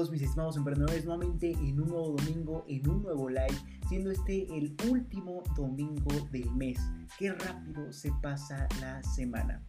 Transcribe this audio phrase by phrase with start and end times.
[0.00, 3.54] todos mis estimados emprendedores nuevamente en un nuevo domingo, en un nuevo live,
[3.86, 6.80] siendo este el último domingo del mes.
[7.18, 9.62] Qué rápido se pasa la semana.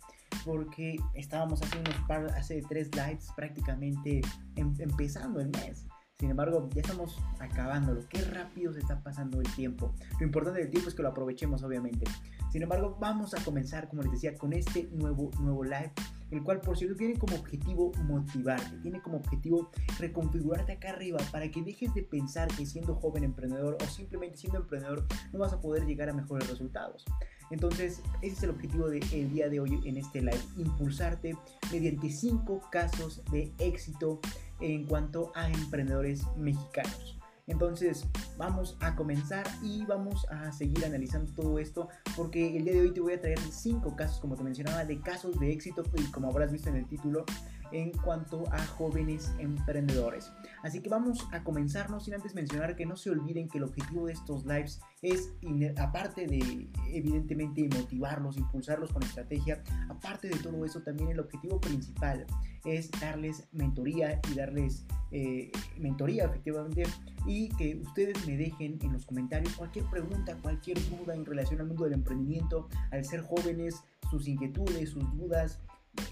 [0.46, 4.22] Porque estábamos haciendo unos par, hace tres lives prácticamente
[4.56, 5.86] em, empezando el mes.
[6.18, 8.08] Sin embargo, ya estamos acabándolo.
[8.08, 9.94] Qué rápido se está pasando el tiempo.
[10.18, 12.06] Lo importante del tiempo es que lo aprovechemos, obviamente.
[12.54, 15.92] Sin embargo, vamos a comenzar, como les decía, con este nuevo, nuevo live
[16.32, 21.50] el cual por cierto tiene como objetivo motivarte, tiene como objetivo reconfigurarte acá arriba para
[21.52, 25.62] que dejes de pensar que siendo joven emprendedor o simplemente siendo emprendedor no vas a
[25.62, 27.06] poder llegar a mejores resultados.
[27.52, 31.36] Entonces, ese es el objetivo del día de hoy en este live, impulsarte
[31.72, 34.22] mediante cinco casos de éxito
[34.62, 37.21] en cuanto a emprendedores mexicanos.
[37.52, 42.82] Entonces vamos a comenzar y vamos a seguir analizando todo esto porque el día de
[42.82, 46.04] hoy te voy a traer cinco casos, como te mencionaba, de casos de éxito y
[46.12, 47.26] como habrás visto en el título,
[47.74, 50.32] en cuanto a jóvenes emprendedores.
[50.64, 53.66] Así que vamos a comenzar, no sin antes mencionar que no se olviden que el
[53.66, 55.34] objetivo de estos lives es,
[55.78, 62.26] aparte de evidentemente motivarlos, impulsarlos con estrategia, aparte de todo eso, también el objetivo principal
[62.64, 66.84] es darles mentoría y darles eh, mentoría efectivamente
[67.26, 71.68] y que ustedes me dejen en los comentarios cualquier pregunta, cualquier duda en relación al
[71.68, 75.60] mundo del emprendimiento, al ser jóvenes, sus inquietudes, sus dudas,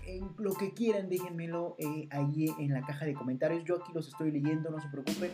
[0.05, 3.63] en lo que quieran, déjenmelo eh, ahí en la caja de comentarios.
[3.63, 5.31] Yo aquí los estoy leyendo, no se preocupen.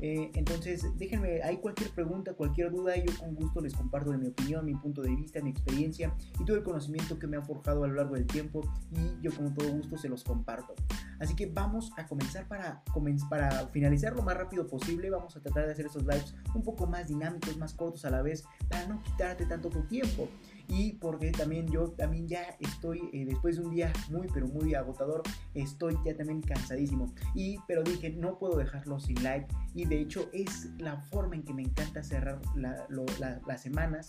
[0.00, 4.28] Eh, entonces, déjenme ahí cualquier pregunta, cualquier duda, yo con gusto les comparto de mi
[4.28, 7.84] opinión, mi punto de vista, mi experiencia y todo el conocimiento que me ha forjado
[7.84, 8.60] a lo largo del tiempo
[8.92, 10.74] y yo con todo gusto se los comparto.
[11.18, 12.82] Así que vamos a comenzar para,
[13.28, 15.10] para finalizar lo más rápido posible.
[15.10, 18.22] Vamos a tratar de hacer estos lives un poco más dinámicos, más cortos a la
[18.22, 20.28] vez, para no quitarte tanto tu tiempo
[20.68, 24.74] y porque también yo también ya estoy eh, después de un día muy pero muy
[24.74, 25.22] agotador
[25.54, 27.12] estoy ya también cansadísimo.
[27.34, 31.42] Y pero dije no puedo dejarlo sin live y de hecho es la forma en
[31.42, 34.08] que me encanta cerrar las semanas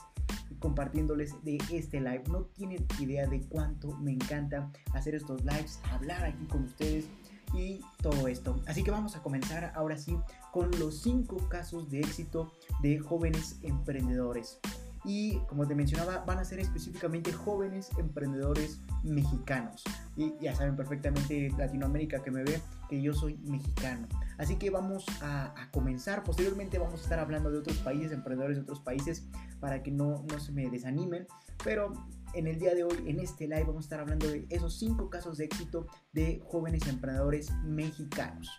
[0.60, 2.24] compartiéndoles de este live.
[2.30, 7.08] No tienen idea de cuánto me encanta hacer estos lives hablar aquí con ustedes
[7.54, 8.62] y todo esto.
[8.68, 10.18] Así que vamos a comenzar ahora sí
[10.52, 14.60] con los 5 casos de éxito de jóvenes emprendedores
[15.06, 19.84] y como te mencionaba van a ser específicamente jóvenes emprendedores mexicanos.
[20.16, 24.08] Y ya saben perfectamente Latinoamérica que me ve que yo soy mexicano.
[24.38, 26.24] Así que vamos a, comenzar.
[26.24, 29.28] Posteriormente vamos a estar hablando de otros países emprendedores de otros países
[29.60, 31.28] para que no, no se me desanimen.
[31.64, 31.94] Pero
[32.34, 35.10] en el día de hoy, en este live, vamos a estar hablando de esos cinco
[35.10, 38.50] casos de éxito de jóvenes emprendedores mexicanos.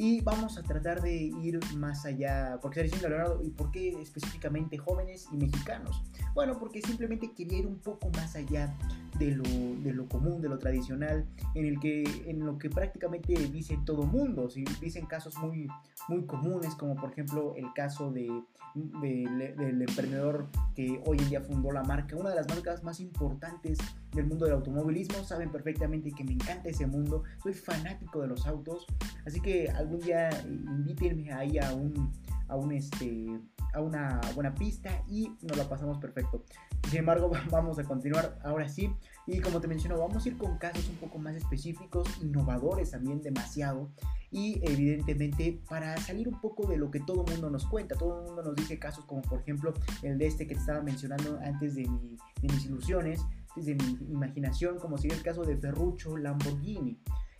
[0.00, 4.00] Y vamos a tratar de ir más allá, porque está diciendo Leonardo, ¿y por qué
[4.00, 6.04] específicamente jóvenes y mexicanos?
[6.36, 8.72] Bueno, porque simplemente quería ir un poco más allá
[9.18, 11.26] de lo, de lo común, de lo tradicional,
[11.56, 14.48] en, el que, en lo que prácticamente dice todo mundo.
[14.48, 15.66] Si dicen casos muy,
[16.06, 18.30] muy comunes, como por ejemplo el caso de,
[18.76, 23.78] del emprendedor que hoy en día fundó la marca, una de las marcas más importantes
[24.12, 28.46] del mundo del automovilismo, saben perfectamente que me encanta ese mundo, soy fanático de los
[28.46, 28.86] autos,
[29.26, 32.12] así que algún día invítenme ahí a un,
[32.48, 33.26] a un este
[33.74, 36.44] a una buena pista y nos la pasamos perfecto.
[36.88, 38.90] Sin embargo, vamos a continuar ahora sí.
[39.26, 43.20] Y como te menciono, vamos a ir con casos un poco más específicos, innovadores también
[43.20, 43.90] demasiado.
[44.30, 47.94] Y evidentemente para salir un poco de lo que todo el mundo nos cuenta.
[47.94, 50.82] Todo el mundo nos dice casos como por ejemplo el de este que te estaba
[50.82, 53.20] mencionando antes de, de mis ilusiones,
[53.58, 56.98] desde mi imaginación, como si el caso de Ferruccio Lamborghini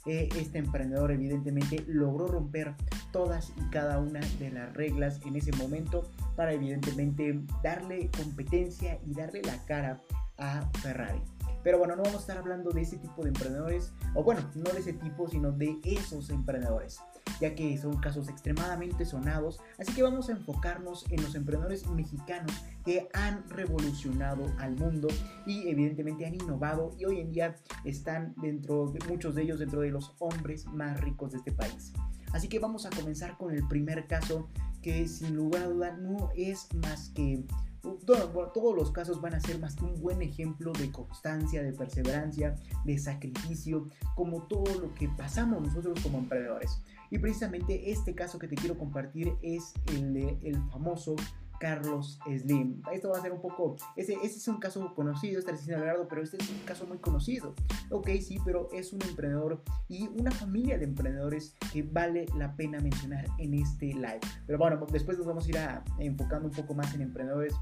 [0.08, 2.74] este emprendedor evidentemente logró romper
[3.12, 9.14] todas y cada una de las reglas en ese momento para evidentemente darle competencia y
[9.14, 10.00] darle la cara
[10.38, 11.20] a Ferrari.
[11.62, 14.70] Pero bueno, no vamos a estar hablando de ese tipo de emprendedores, o bueno, no
[14.70, 17.00] de ese tipo, sino de esos emprendedores
[17.40, 22.52] ya que son casos extremadamente sonados, así que vamos a enfocarnos en los emprendedores mexicanos
[22.84, 25.08] que han revolucionado al mundo
[25.46, 29.80] y evidentemente han innovado y hoy en día están dentro de muchos de ellos dentro
[29.80, 31.92] de los hombres más ricos de este país.
[32.32, 34.48] Así que vamos a comenzar con el primer caso
[34.82, 37.44] que sin lugar a duda no es más que
[37.80, 42.54] todos los casos van a ser más que un buen ejemplo de constancia, de perseverancia,
[42.84, 46.82] de sacrificio, como todo lo que pasamos nosotros como emprendedores.
[47.10, 51.16] Y precisamente este caso que te quiero compartir es el el famoso
[51.58, 52.82] Carlos Slim.
[52.92, 56.36] Esto va a ser un poco, ese, es un caso conocido, está diciendo pero este
[56.36, 57.54] es un caso muy conocido.
[57.90, 62.80] Ok, sí, pero es un emprendedor y una familia de emprendedores que vale la pena
[62.80, 64.20] mencionar en este live.
[64.46, 67.54] Pero bueno, después nos vamos a ir a, enfocando un poco más en emprendedores,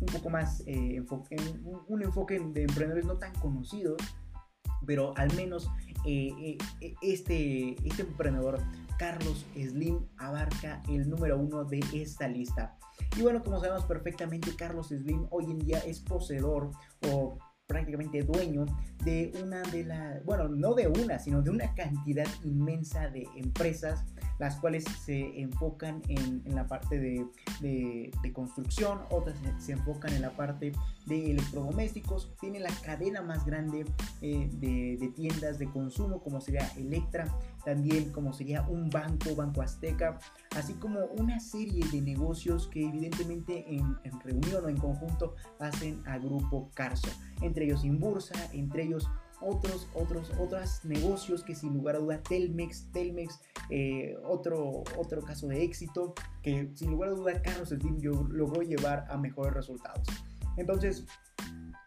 [0.00, 0.96] un poco más eh,
[1.30, 3.96] en un enfoque de emprendedores no tan conocidos
[4.86, 5.70] pero al menos
[6.04, 8.58] eh, eh, este, este emprendedor
[8.98, 12.78] Carlos Slim abarca el número uno de esta lista.
[13.16, 16.70] Y bueno, como sabemos perfectamente, Carlos Slim hoy en día es poseedor
[17.10, 18.66] o prácticamente dueño
[19.04, 24.04] de una de las, bueno, no de una, sino de una cantidad inmensa de empresas,
[24.42, 30.72] las cuales se enfocan en, la parte de, construcción, otras se, enfocan en la parte
[31.06, 33.84] de electrodomésticos, tiene la cadena más grande
[34.20, 37.32] eh, de, tiendas de consumo, como sería Electra,
[37.64, 40.18] también como sería un banco, Banco Azteca,
[40.56, 46.02] así como una serie de negocios que evidentemente en, en reunión o en conjunto hacen
[46.04, 47.10] a Grupo Carso,
[47.42, 49.08] entre ellos Inbursa, entre ellos
[49.44, 53.40] otros, otros, otros negocios que sin lugar a duda Telmex, Telmex,
[53.70, 57.98] eh, otro, otro caso de éxito que sin lugar a duda Carlos Slim
[58.30, 60.06] logró llevar a mejores resultados.
[60.56, 61.06] Entonces,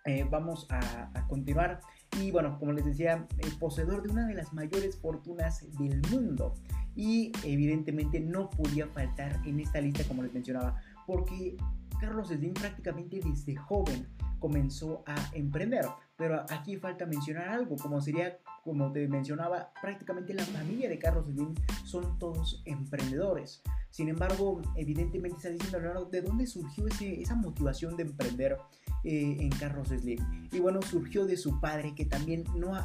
[0.06, 1.82] eh, vamos a, continuar.
[2.22, 6.54] Y bueno, como les decía, el poseedor de una de las mayores fortunas del mundo.
[6.96, 11.58] Y evidentemente no podía faltar en esta lista, como les mencionaba, porque
[12.00, 14.08] Carlos Slim prácticamente desde joven
[14.40, 15.86] comenzó a emprender.
[16.18, 21.26] Pero aquí falta mencionar algo, como sería, como te mencionaba, prácticamente la familia de Carlos
[21.26, 21.54] Slim
[21.84, 23.62] son todos emprendedores.
[23.90, 28.58] Sin embargo, evidentemente está diciendo Leonardo, ¿de dónde surgió ese, esa motivación de emprender
[29.04, 30.20] eh, en Carlos Slim?
[30.52, 32.76] Y bueno, surgió de su padre, que también no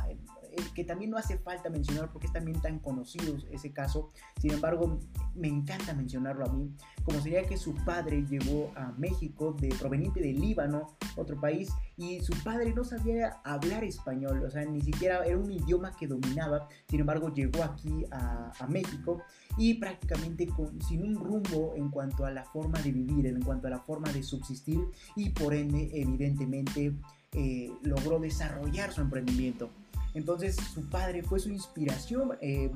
[0.74, 4.10] que también no hace falta mencionar porque es también tan conocido ese caso.
[4.40, 4.98] Sin embargo,
[5.34, 6.70] me encanta mencionarlo a mí,
[7.04, 12.20] como sería que su padre llegó a México de proveniente de Líbano, otro país, y
[12.20, 16.68] su padre no sabía hablar español, o sea, ni siquiera era un idioma que dominaba.
[16.88, 19.22] Sin embargo, llegó aquí a, México
[19.58, 20.46] y prácticamente
[20.86, 24.12] sin un rumbo en cuanto a la forma de vivir, en cuanto a la forma
[24.12, 24.80] de subsistir
[25.16, 26.94] y por ende, evidentemente,
[27.32, 29.70] eh, logró desarrollar su emprendimiento.
[30.14, 32.70] Entonces su padre fue su inspiración eh,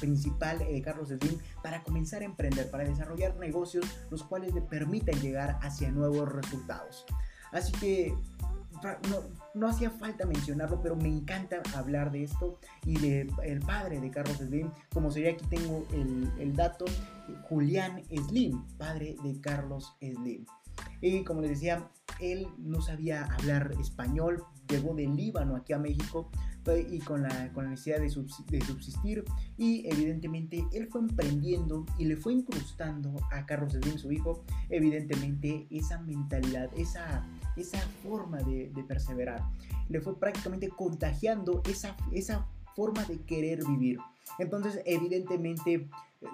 [0.00, 5.20] principal, eh, Carlos Slim, para comenzar a emprender, para desarrollar negocios los cuales le permitan
[5.20, 7.04] llegar hacia nuevos resultados.
[7.52, 8.14] Así que
[9.54, 14.10] no, hacía falta mencionarlo, pero me encanta hablar de esto y de el padre de
[14.10, 16.86] Carlos Slim, como sería aquí tengo el, el dato,
[17.42, 20.44] Julián Slim, padre de Carlos Slim.
[21.00, 21.88] Y como les decía,
[22.20, 26.30] él no sabía hablar español, llegó del Líbano aquí a México
[26.88, 29.24] y con la, con la necesidad de, subsistir
[29.56, 35.66] y evidentemente él fue emprendiendo y le fue incrustando a Carlos Slim, su hijo, evidentemente
[35.70, 37.26] esa mentalidad, esa,
[37.56, 39.42] esa forma de, de perseverar.
[39.88, 43.98] Le fue prácticamente contagiando esa, esa forma de querer vivir.
[44.38, 45.88] Entonces, evidentemente,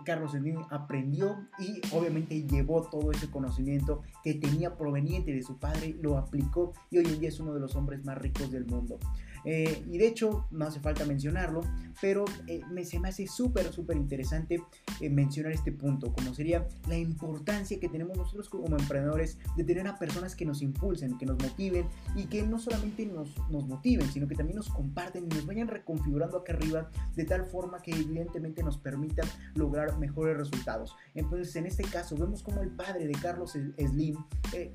[0.05, 5.97] Carlos Slim aprendió y obviamente llevó todo ese conocimiento que tenía proveniente de su padre,
[6.01, 8.99] lo aplicó y hoy en día es uno de los hombres más ricos del mundo.
[9.45, 11.63] Eh, y de hecho, no hace falta mencionarlo,
[12.01, 14.63] pero eh, me, se me hace súper, súper interesante
[15.01, 19.87] eh, mencionar este punto, como sería la importancia que tenemos nosotros como emprendedores de tener
[19.87, 24.11] a personas que nos impulsen, que nos motiven y que no solamente nos, nos motiven,
[24.13, 27.93] sino que también nos comparten y nos vayan reconfigurando acá arriba de tal forma que
[27.93, 30.95] evidentemente nos permitan lograr mejores resultados.
[31.15, 34.17] Entonces, en este caso, vemos como el padre de Carlos Slim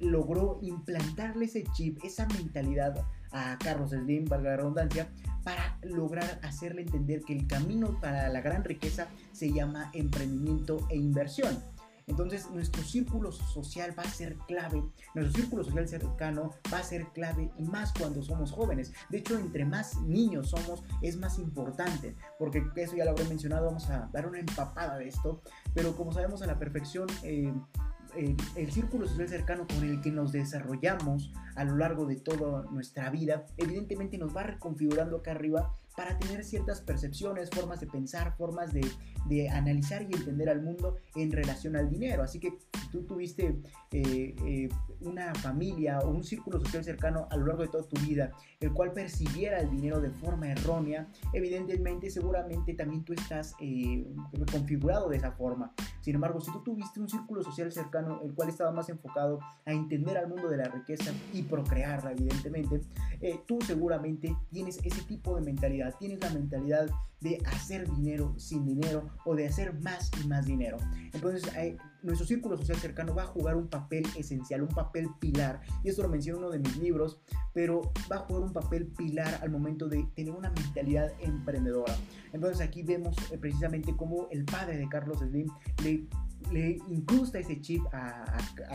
[0.01, 5.09] logró implantarle ese chip, esa mentalidad a Carlos Slim, valga la redundancia,
[5.43, 10.95] para lograr hacerle entender que el camino para la gran riqueza se llama emprendimiento e
[10.95, 11.57] inversión.
[12.07, 14.83] Entonces nuestro círculo social va a ser clave,
[15.15, 18.91] nuestro círculo social cercano va a ser clave y más cuando somos jóvenes.
[19.09, 23.67] De hecho, entre más niños somos es más importante, porque eso ya lo habré mencionado,
[23.67, 25.41] vamos a dar una empapada de esto,
[25.73, 27.07] pero como sabemos a la perfección...
[27.23, 27.53] Eh,
[28.15, 33.09] el, círculo social cercano con el que nos desarrollamos a lo largo de toda nuestra
[33.09, 38.73] vida, evidentemente nos va reconfigurando acá arriba para tener ciertas percepciones, formas de pensar, formas
[38.73, 38.81] de,
[39.27, 42.23] de analizar y entender al mundo en relación al dinero.
[42.23, 44.69] Así que si tú tuviste eh, eh,
[45.01, 48.73] una familia o un círculo social cercano a lo largo de toda tu vida, el
[48.73, 54.07] cual percibiera el dinero de forma errónea, evidentemente seguramente también tú estás eh,
[54.51, 55.73] configurado de esa forma.
[56.03, 59.71] Sin embargo, si tú tuviste un círculo social cercano, el cual estaba más enfocado a
[59.71, 62.81] entender al mundo de la riqueza y procrearla, evidentemente,
[63.47, 66.87] tú seguramente tienes ese tipo de mentalidad, tienes la mentalidad
[67.23, 70.77] de hacer dinero sin dinero o de hacer más y más dinero.
[71.13, 71.49] Entonces,
[72.03, 76.03] nuestro círculo social cercano va a jugar un papel esencial, un papel pilar, y esto
[76.03, 77.21] lo menciona uno de mis libros,
[77.53, 81.95] pero va a jugar un papel pilar al momento de tener una mentalidad emprendedora.
[82.33, 85.47] Entonces aquí vemos eh, precisamente cómo el padre de Carlos Slim
[85.83, 86.05] le,
[86.51, 88.25] le incrusta ese chip a,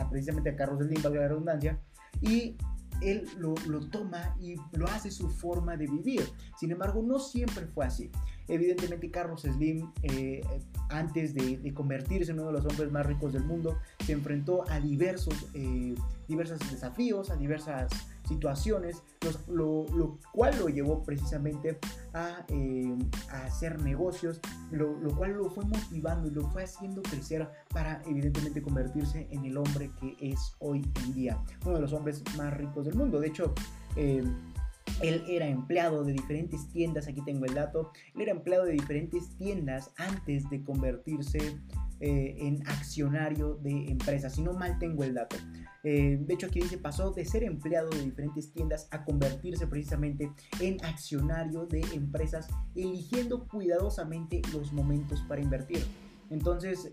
[0.09, 1.79] precisamente a Carlos Slim, valga la redundancia,
[2.21, 2.57] y
[3.01, 3.53] él lo,
[3.89, 6.23] toma y lo hace su forma de vivir.
[6.57, 8.11] Sin embargo, no siempre fue así.
[8.47, 10.41] Evidentemente, Carlos Slim, eh,
[10.89, 14.79] antes de, convertirse en uno de los hombres más ricos del mundo, se enfrentó a
[14.79, 15.95] diversos, eh,
[16.27, 17.91] diversos desafíos, a diversas
[18.27, 19.03] situaciones,
[19.47, 19.85] lo,
[20.33, 21.79] cual lo llevó precisamente
[22.13, 22.95] a, eh,
[23.31, 24.39] hacer negocios,
[24.71, 29.57] lo, cual lo fue motivando y lo fue haciendo crecer para evidentemente convertirse en el
[29.57, 33.19] hombre que es hoy en día, uno de los hombres más ricos del mundo.
[33.19, 33.53] De hecho,
[33.95, 34.23] eh,
[35.01, 39.29] él era empleado de diferentes tiendas, aquí tengo el dato, él era empleado de diferentes
[39.37, 41.57] tiendas antes de convertirse
[42.01, 45.37] eh, en accionario de empresas, si no mal tengo el dato.
[45.83, 50.31] Eh, de hecho, aquí dice, pasó de ser empleado de diferentes tiendas a convertirse precisamente
[50.59, 55.85] en accionario de empresas, eligiendo cuidadosamente los momentos para invertir.
[56.29, 56.89] Entonces,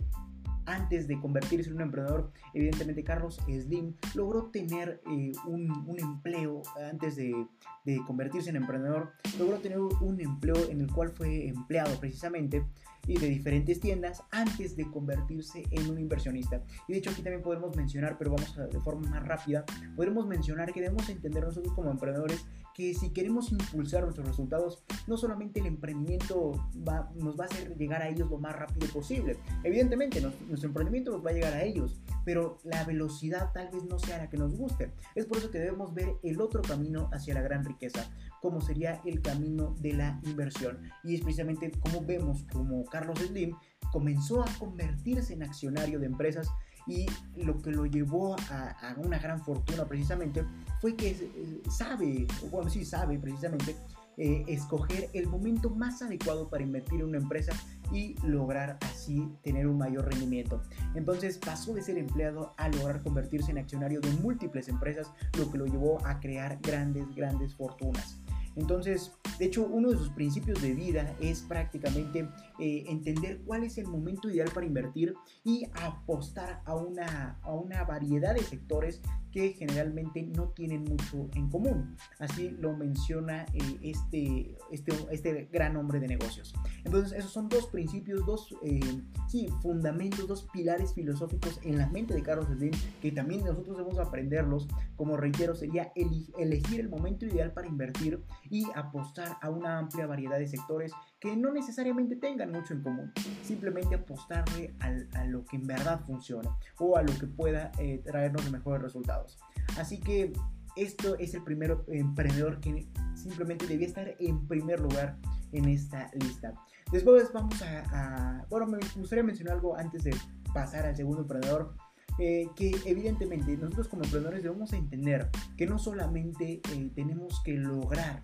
[0.66, 7.16] antes de convertirse en un emprendedor, evidentemente Carlos Slim logró tener eh, un, empleo antes
[7.16, 7.46] de,
[7.84, 12.66] de, convertirse en emprendedor, logró tener un empleo en el cual fue empleado precisamente
[13.06, 16.62] y de diferentes tiendas antes de convertirse en un inversionista.
[16.88, 20.26] Y de hecho aquí también podemos mencionar, pero vamos a, de forma más rápida, podemos
[20.26, 22.46] mencionar que debemos entender nosotros como emprendedores
[22.76, 26.52] que si queremos impulsar nuestros resultados, no solamente el emprendimiento
[26.86, 29.38] va, nos va a hacer llegar a ellos lo más rápido posible.
[29.64, 33.98] Evidentemente, nuestro emprendimiento nos va a llegar a ellos, pero la velocidad tal vez no
[33.98, 34.92] sea la que nos guste.
[35.14, 38.10] Es por eso que debemos ver el otro camino hacia la gran riqueza,
[38.42, 40.78] como sería el camino de la inversión.
[41.02, 43.56] Y es precisamente como vemos como Carlos Slim
[43.90, 46.50] comenzó a convertirse en accionario de empresas
[46.86, 50.44] y lo que lo llevó a, una gran fortuna precisamente
[50.80, 53.76] fue que eh, sabe, bueno, sí sabe precisamente,
[54.18, 57.52] eh, escoger el momento más adecuado para invertir en una empresa
[57.92, 60.62] y lograr así tener un mayor rendimiento.
[60.94, 65.58] Entonces pasó de ser empleado a lograr convertirse en accionario de múltiples empresas, lo que
[65.58, 68.18] lo llevó a crear grandes, grandes fortunas.
[68.56, 73.76] Entonces, de hecho, uno de sus principios de vida es prácticamente eh, entender cuál es
[73.78, 79.02] el momento ideal para invertir y apostar a una, a una variedad de sectores
[79.36, 81.94] que generalmente no tienen mucho en común.
[82.18, 86.54] Así lo menciona eh, este, este, este gran hombre de negocios.
[86.86, 88.80] Entonces, esos son dos principios, dos eh,
[89.28, 92.70] sí, fundamentos, dos pilares filosóficos en la mente de Carlos Slim
[93.02, 94.68] que también nosotros debemos aprenderlos.
[94.96, 100.38] Como reitero, sería elegir el momento ideal para invertir y apostar a una amplia variedad
[100.38, 100.92] de sectores
[101.26, 103.12] que no necesariamente tengan mucho en común.
[103.42, 108.48] Simplemente apostarle a lo que en verdad funciona o a lo que pueda eh, traernos
[108.52, 109.36] mejores resultados.
[109.76, 110.32] Así que
[110.76, 115.16] esto es el primer emprendedor que simplemente debía estar en primer lugar
[115.50, 116.54] en esta lista.
[116.92, 120.14] Después vamos a, bueno, me gustaría mencionar algo antes de
[120.54, 121.74] pasar al segundo emprendedor.
[122.18, 128.22] Eh, que evidentemente nosotros como emprendedores debemos entender que no solamente eh, tenemos que lograr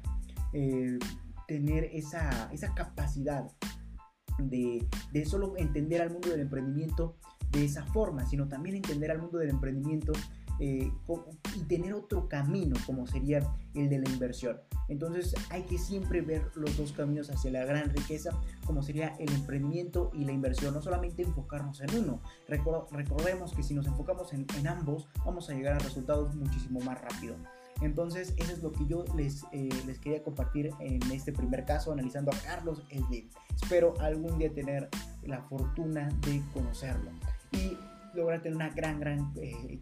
[0.54, 0.98] eh,
[1.52, 3.44] tener esa, esa capacidad
[4.38, 7.16] de, de, solo entender al mundo del emprendimiento
[7.50, 10.12] de esa forma, sino también entender al mundo del emprendimiento
[10.58, 10.90] eh,
[11.54, 14.60] y tener otro camino como sería el de la inversión.
[14.88, 18.30] Entonces hay que siempre ver los dos caminos hacia la gran riqueza
[18.64, 22.22] como sería el emprendimiento y la inversión, no solamente enfocarnos en uno.
[22.48, 26.98] recordemos que si nos enfocamos en, en ambos vamos a llegar a resultados muchísimo más
[27.02, 27.36] rápido.
[27.82, 31.92] Entonces, eso es lo que yo les, eh, les quería compartir en este primer caso,
[31.92, 33.28] analizando a Carlos Slim.
[33.60, 34.88] Espero algún día tener
[35.22, 37.10] la fortuna de conocerlo
[37.50, 37.76] y
[38.14, 39.80] lograr tener una gran, gran, eh,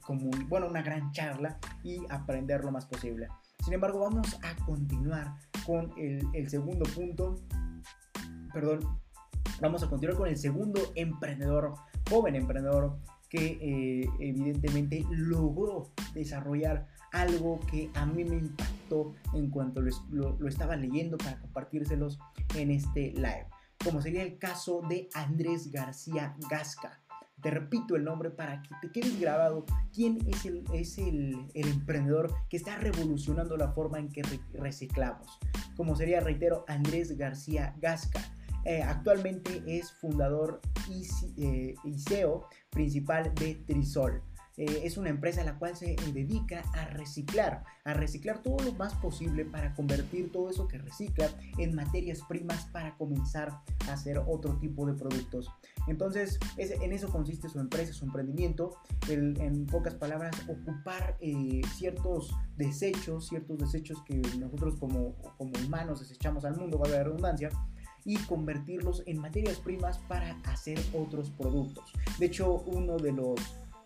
[0.49, 3.29] bueno, una gran charla y aprender lo más posible.
[3.65, 5.35] Sin embargo, vamos a continuar
[5.67, 7.37] con el, el segundo punto.
[8.55, 8.81] Perdón,
[9.61, 11.75] vamos a continuar con el segundo emprendedor,
[12.09, 19.81] joven emprendedor, que eh, evidentemente logró desarrollar algo que a mí me impactó en cuanto
[19.81, 22.19] lo, estaba leyendo para compartírselos
[22.57, 23.47] en este live,
[23.85, 27.01] como sería el caso de Andrés García Gasca.
[27.41, 29.65] Te repito el nombre para que te quedes grabado
[29.95, 35.39] quién es el, es el emprendedor que está revolucionando la forma en que reciclamos.
[35.75, 38.21] Como sería, reitero, Andrés García Gasca.
[38.67, 41.07] Eh, actualmente es fundador y,
[41.43, 44.23] eh, y, CEO principal de Trisol.
[44.57, 48.95] Eh, es una empresa la cual se dedica a reciclar, a reciclar todo lo más
[48.95, 53.49] posible para convertir todo eso que recicla en materias primas para comenzar
[53.89, 55.51] a hacer otro tipo de productos.
[55.87, 58.77] Entonces, en eso consiste su empresa, su emprendimiento,
[59.09, 66.45] en pocas palabras, ocupar eh, ciertos desechos, ciertos desechos que nosotros como, como humanos desechamos
[66.45, 67.51] al mundo, valga la redundancia,
[68.05, 71.93] y convertirlos en materias primas para hacer otros productos.
[72.19, 73.41] De hecho, uno de los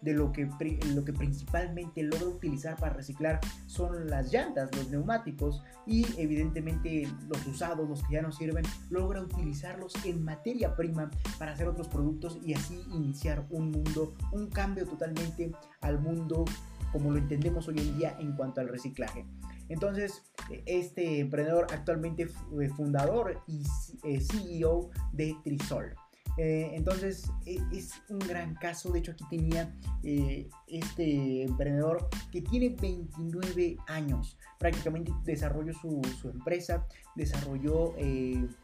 [0.05, 0.49] de lo que,
[0.95, 7.47] lo que principalmente logra utilizar para reciclar son las llantas, los neumáticos y evidentemente los
[7.47, 12.39] usados, los que ya no sirven, logra utilizarlos en materia prima para hacer otros productos
[12.45, 16.45] y así iniciar un mundo, un cambio totalmente al mundo
[16.93, 19.27] como lo entendemos hoy en día en cuanto al reciclaje.
[19.69, 20.23] Entonces,
[20.67, 23.65] este emprendedor actualmente fue fundador y
[24.05, 25.97] eh, CEO de Trisol.
[26.37, 28.91] Eh, entonces e, es un gran caso.
[28.91, 34.37] De hecho, aquí tenía eh, este emprendedor que tiene 29 años.
[34.59, 37.95] Prácticamente desarrolló su, empresa, desarrolló,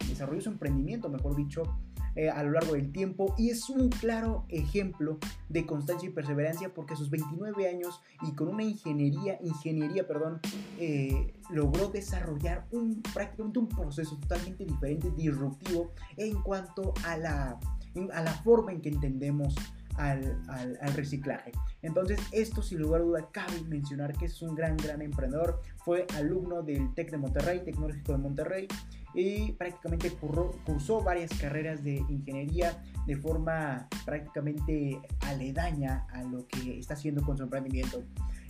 [0.09, 1.63] desarrolló su emprendimiento, mejor dicho,
[2.17, 6.75] eh, a lo largo del tiempo y es un claro ejemplo de constancia y perseverancia
[6.75, 10.41] porque a sus 29 años y con una ingeniería, ingeniería, perdón,
[10.79, 17.61] eh, logró desarrollar un, prácticamente un proceso totalmente diferente, disruptivo en cuanto a la,
[18.13, 19.55] a la forma en que entendemos
[19.97, 21.53] al, al, al, reciclaje.
[21.83, 25.61] Entonces, esto sin lugar a duda cabe mencionar que es un gran, gran emprendedor.
[25.85, 28.69] Fue alumno del TEC de Monterrey, Tecnológico de Monterrey,
[29.15, 30.11] y prácticamente
[30.65, 37.37] cursó varias carreras de ingeniería de forma prácticamente aledaña a lo que está haciendo con
[37.37, 38.03] su emprendimiento.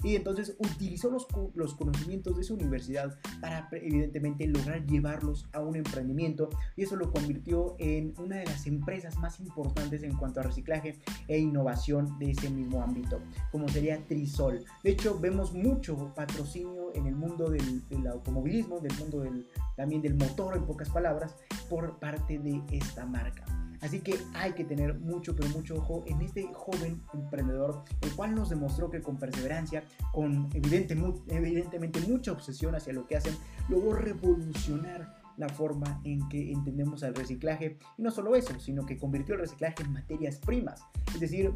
[0.02, 5.76] Y entonces utilizó los, los conocimientos de su universidad para evidentemente lograr llevarlos a un
[5.76, 10.44] emprendimiento y eso lo convirtió en una de las empresas más importantes en cuanto a
[10.44, 13.20] reciclaje e innovación de ese mismo ámbito,
[13.52, 14.64] como sería Trisol.
[14.82, 20.02] De hecho, vemos mucho patrocinio en el mundo del, del automovilismo, del mundo del, también
[20.02, 21.36] del motor, en pocas palabras,
[21.68, 23.59] por parte de esta marca.
[23.80, 28.34] Así que hay que tener mucho, pero mucho ojo en este joven emprendedor, el cual
[28.34, 30.96] nos demostró que con perseverancia, con evidente,
[31.28, 33.34] evidentemente mucha obsesión hacia lo que hacen,
[33.68, 37.78] logró revolucionar la forma en que entendemos el reciclaje.
[37.96, 40.82] Y no solo eso, sino que convirtió el reciclaje en materias primas.
[41.14, 41.54] Es decir,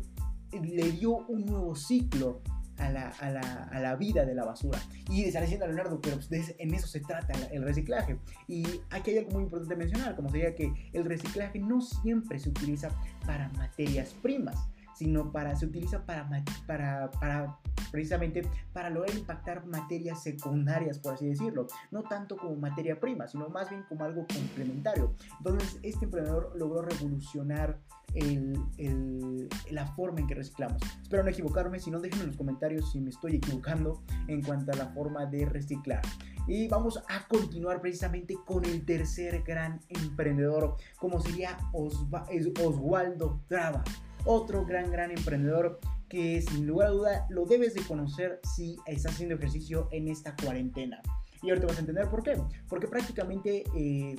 [0.52, 2.40] le dio un nuevo ciclo
[2.78, 4.78] a la, a, la, a la, vida de la basura.
[5.10, 8.18] Y estará diciendo Leonardo, pero pues, en eso se trata el reciclaje.
[8.48, 12.50] Y aquí hay algo muy importante mencionar, como sería que el reciclaje no siempre se
[12.50, 12.90] utiliza
[13.26, 14.56] para materias primas,
[14.94, 16.28] sino para, se utiliza para,
[16.66, 17.58] para, para
[17.90, 23.48] precisamente para lograr impactar materias secundarias, por así decirlo, no tanto como materia prima, sino
[23.48, 25.14] más bien como algo complementario.
[25.38, 27.78] Entonces, este emprendedor logró revolucionar
[28.14, 30.80] el, la forma en que reciclamos.
[31.02, 34.72] Espero no equivocarme, si no déjenme en los comentarios si me estoy equivocando en cuanto
[34.72, 36.02] a la forma de reciclar.
[36.46, 43.82] Y vamos a continuar precisamente con el tercer gran emprendedor, como sería Oswaldo Traba.
[44.26, 49.14] Otro gran, gran emprendedor que sin lugar a duda lo debes de conocer si estás
[49.14, 51.02] haciendo ejercicio en esta cuarentena.
[51.42, 52.40] Y ahorita vas a entender por qué.
[52.68, 54.16] Porque prácticamente eh,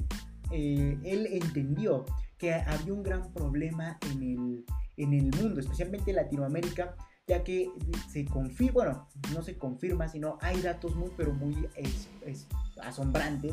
[0.51, 2.05] eh, él entendió
[2.45, 4.65] que había un gran problema en el,
[4.97, 6.95] en el mundo, especialmente en Latinoamérica,
[7.27, 7.71] ya que
[8.11, 11.67] se confirma, bueno, no se confirma, sino hay datos muy, pero muy
[12.83, 13.51] asombrantes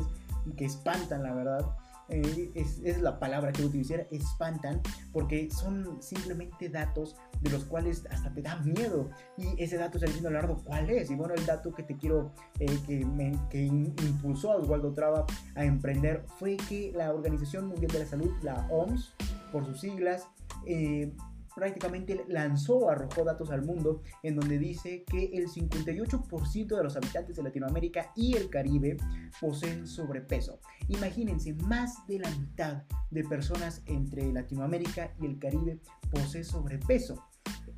[0.55, 1.75] que espantan, la verdad,
[2.09, 8.33] eh, es, la palabra que utilizar, espantan, porque son simplemente datos de los cuales hasta
[8.33, 9.09] te da miedo.
[9.37, 11.09] Y ese dato está diciendo, Leonardo, ¿cuál es?
[11.09, 15.25] Y bueno, el dato que te quiero, eh, que, me, que impulsó a Oswaldo Traba
[15.55, 19.13] a emprender fue que la Organización Mundial de la Salud, la OMS,
[19.51, 20.27] por sus siglas,
[20.65, 21.11] eh,
[21.55, 27.35] prácticamente lanzó, arrojó datos al mundo en donde dice que el 58% de los habitantes
[27.35, 28.97] de Latinoamérica y el Caribe
[29.39, 30.59] poseen sobrepeso.
[30.87, 35.79] Imagínense, más de la mitad de personas entre Latinoamérica y el Caribe
[36.11, 37.23] posee sobrepeso.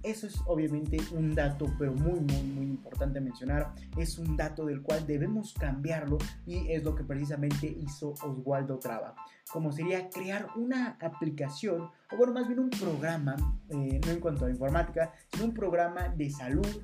[0.06, 3.74] Eso es obviamente un dato, pero muy, muy, muy importante mencionar.
[3.98, 9.16] Es un dato del cual debemos cambiarlo y es lo que precisamente hizo Oswaldo Traba.
[9.52, 13.36] Como sería crear una aplicación, o bueno, más bien un programa,
[13.70, 16.84] eh, no en cuanto a informática, sino un programa de salud,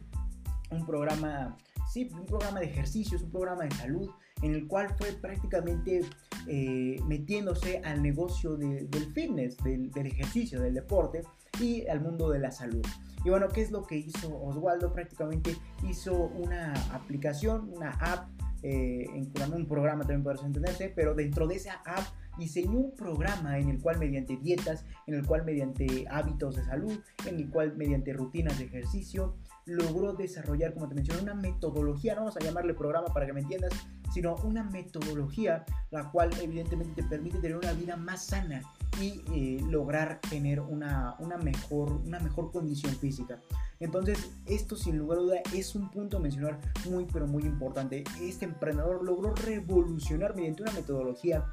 [0.71, 1.55] un programa,
[1.93, 4.09] sí, un programa de ejercicios, un programa de salud,
[4.41, 6.01] en el cual fue prácticamente
[6.47, 11.21] eh, metiéndose al negocio del fitness, del, del ejercicio, del deporte
[11.61, 12.85] y al mundo de la salud.
[13.23, 14.93] Y bueno, ¿qué es lo que hizo Oswaldo?
[14.93, 15.55] Prácticamente
[15.87, 18.29] hizo una aplicación, una app,
[18.63, 22.05] eh, un programa también podrás entenderse, pero dentro de esa app
[22.37, 26.99] diseñó un programa en el cual mediante dietas, en el cual mediante hábitos de salud,
[27.27, 32.21] en el cual mediante rutinas de ejercicio, logró desarrollar, como te mencioné, una metodología, no
[32.21, 33.71] vamos a llamarle programa para que me entiendas,
[34.13, 38.61] sino una metodología la cual evidentemente te permite tener una vida más sana
[38.99, 43.39] y eh, lograr tener una, una, mejor, una mejor condición física.
[43.79, 48.03] Entonces, esto sin lugar a duda es un punto a mencionar muy, pero muy importante.
[48.21, 51.45] Este emprendedor logró revolucionar mediante una metodología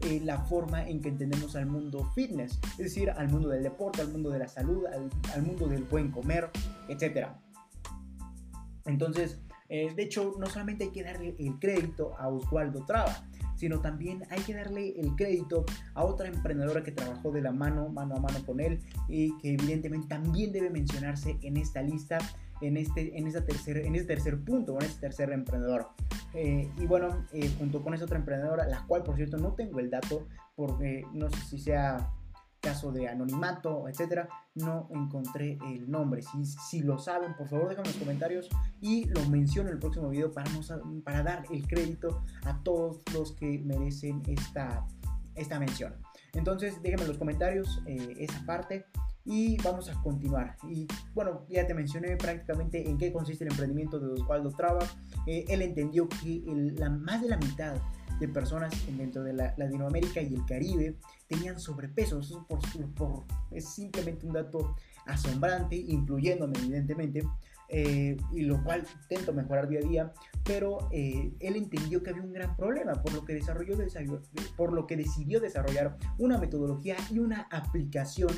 [0.00, 4.00] eh, la forma en que entendemos al mundo fitness, es decir, al mundo del deporte,
[4.00, 6.50] al mundo de la salud, al, al mundo del buen comer,
[6.88, 7.28] etc.
[8.86, 13.24] Entonces, eh, de hecho, no solamente hay que darle el crédito a Oswaldo Traba,
[13.56, 17.88] sino también hay que darle el crédito a otra emprendedora que trabajó de la mano,
[17.88, 22.18] mano a mano con él y que evidentemente también debe mencionarse en esta lista,
[22.60, 25.88] en este, en esta tercer, en este tercer punto, en este tercer emprendedor.
[26.34, 29.80] Eh, y bueno, eh, junto con esa otra emprendedora, la cual por cierto no tengo
[29.80, 32.10] el dato, porque no sé si sea
[32.66, 36.20] caso de anonimato, etcétera, no encontré el nombre.
[36.22, 38.48] Si, si lo saben, por favor déjenme en los comentarios
[38.80, 40.50] y lo menciono en el próximo video para,
[41.04, 44.84] para dar el crédito a todos los que merecen esta,
[45.36, 45.94] esta mención.
[46.32, 48.84] Entonces déjenme en los comentarios eh, esa parte
[49.24, 50.56] y vamos a continuar.
[50.68, 54.84] Y bueno, ya te mencioné prácticamente en qué consiste el emprendimiento de Osvaldo Traba.
[55.28, 56.42] Eh, él entendió que
[56.76, 57.76] la, más de la mitad
[58.18, 60.96] de personas dentro de la, Latinoamérica y el Caribe
[61.28, 62.20] tenían sobrepeso.
[62.20, 67.22] Eso por, es simplemente un dato asombrante, incluyéndome evidentemente,
[67.68, 70.12] eh, y lo cual intento mejorar día a día,
[70.44, 73.76] pero eh, él entendió que había un gran problema, por lo que, desarrolló,
[74.56, 78.30] por lo que decidió desarrollar una metodología y una aplicación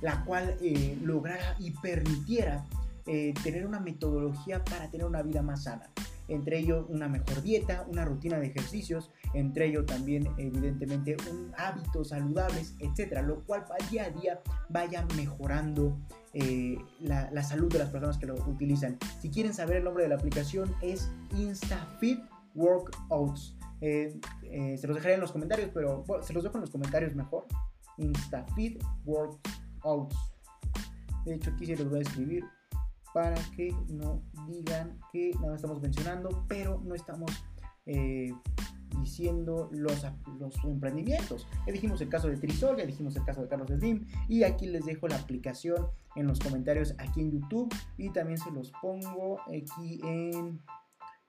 [0.00, 2.64] la cual eh, lograra y permitiera
[3.04, 5.90] tener una metodología para tener una vida más sana
[6.28, 11.16] entre ello una mejor dieta, una rutina de ejercicios, entre ello también evidentemente
[11.56, 15.98] hábitos saludables, etcétera, lo cual día a día vaya mejorando
[16.32, 18.98] eh, la, salud de las personas que lo utilizan.
[19.20, 22.20] Si quieren saber el nombre de la aplicación es InstaFit
[22.54, 23.56] Workouts.
[23.80, 27.14] Eh, eh, se los dejaré en los comentarios, pero se los dejo en los comentarios
[27.14, 27.46] mejor.
[27.98, 30.16] InstaFit Workouts.
[31.24, 32.44] De hecho, aquí se los voy a escribir
[33.12, 37.30] para que no digan que nada estamos mencionando, pero no estamos
[37.86, 38.32] eh,
[39.00, 40.04] diciendo los,
[40.64, 41.46] emprendimientos.
[41.66, 44.66] Ya dijimos el caso de Trisol, ya dijimos el caso de Carlos Slim, y aquí
[44.66, 49.40] les dejo la aplicación en los comentarios aquí en YouTube y también se los pongo
[49.42, 50.60] aquí en,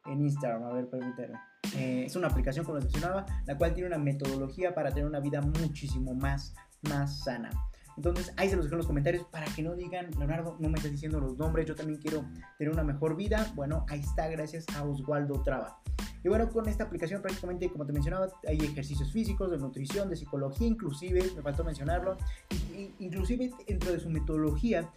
[0.05, 0.63] en Instagram.
[0.63, 1.37] A ver, permítanme.
[1.75, 5.19] Eh, es una aplicación, como les mencionaba, la cual tiene una metodología para tener una
[5.19, 7.49] vida muchísimo más, más sana.
[7.97, 10.77] Entonces ahí se los dejo en los comentarios para que no digan, Leonardo, no me
[10.77, 12.25] estás diciendo los nombres, yo también quiero
[12.57, 13.51] tener una mejor vida.
[13.55, 15.79] Bueno, ahí está, gracias a Oswaldo Traba.
[16.23, 20.15] Y bueno, con esta aplicación prácticamente, como te mencionaba, hay ejercicios físicos, de nutrición, de
[20.15, 22.17] psicología, inclusive, me faltó mencionarlo,
[22.99, 24.89] inclusive dentro de su metodología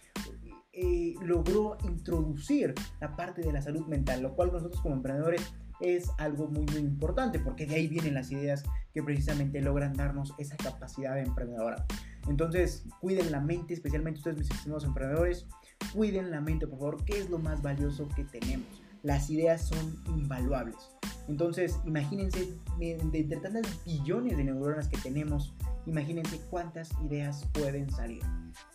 [0.79, 5.41] eh, logró introducir la parte de la salud mental, lo cual nosotros como emprendedores
[5.79, 10.33] es algo muy muy importante porque de ahí vienen las ideas que precisamente logran darnos
[10.37, 11.85] esa capacidad emprendedora.
[12.27, 15.45] Entonces, cuiden la mente, especialmente ustedes, mis estimados emprendedores.
[15.93, 18.67] Cuiden la mente, por favor, que es lo más valioso que tenemos.
[19.03, 20.75] Las ideas son invaluables.
[21.27, 25.53] Entonces, imagínense, entre tantas billones de neuronas que tenemos,
[25.85, 28.21] imagínense cuántas ideas pueden salir.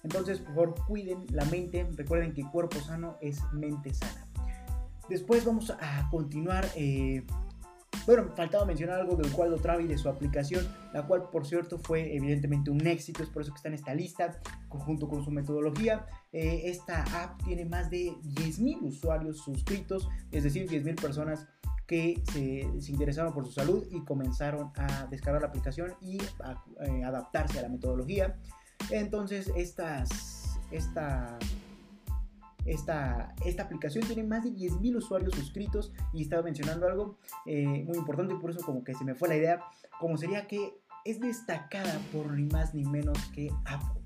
[0.02, 1.88] Entonces, por favor, cuiden la mente.
[1.96, 4.26] Recuerden que cuerpo sano es mente sana.
[5.08, 7.24] Después vamos a continuar eh,
[8.06, 12.14] bueno, faltaba mencionar algo del Cuadro Travi de su aplicación, la cual por cierto fue
[12.14, 16.06] evidentemente un éxito, es por eso que está en esta lista, junto con su metodología.
[16.32, 21.46] Eh, esta app tiene más de 10.000 usuarios suscritos, es decir, 10.000 personas
[21.86, 27.58] que se, interesaron por su salud y comenzaron a descargar la aplicación y eh, adaptarse
[27.58, 28.38] a la metodología.
[28.90, 31.38] Entonces, estas, esta
[32.64, 37.98] esta, esta aplicación tiene más de 10.000 usuarios suscritos y estaba mencionando algo eh, muy
[37.98, 39.60] importante y por eso como que se me fue la idea,
[39.98, 44.02] como sería que es destacada por ni más ni menos que Apple.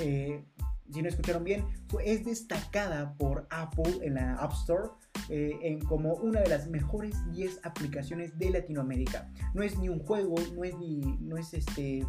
[0.00, 0.44] Eh,
[0.92, 1.64] si no escucharon bien,
[2.04, 4.88] es destacada por Apple en la App Store
[5.28, 9.30] eh, en como una de las mejores 10 aplicaciones de Latinoamérica.
[9.54, 12.04] No es ni un juego, no es ni, no es este,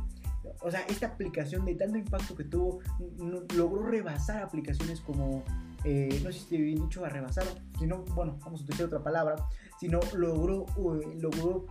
[0.62, 2.80] o sea, esta aplicación de tanto impacto que tuvo
[3.56, 5.44] logró rebasar aplicaciones como
[5.84, 7.46] eh, no sé dicho a rebasar,
[7.80, 9.36] sino, bueno, vamos a utilizar otra palabra,
[9.80, 10.66] sino logró,
[11.20, 11.66] logró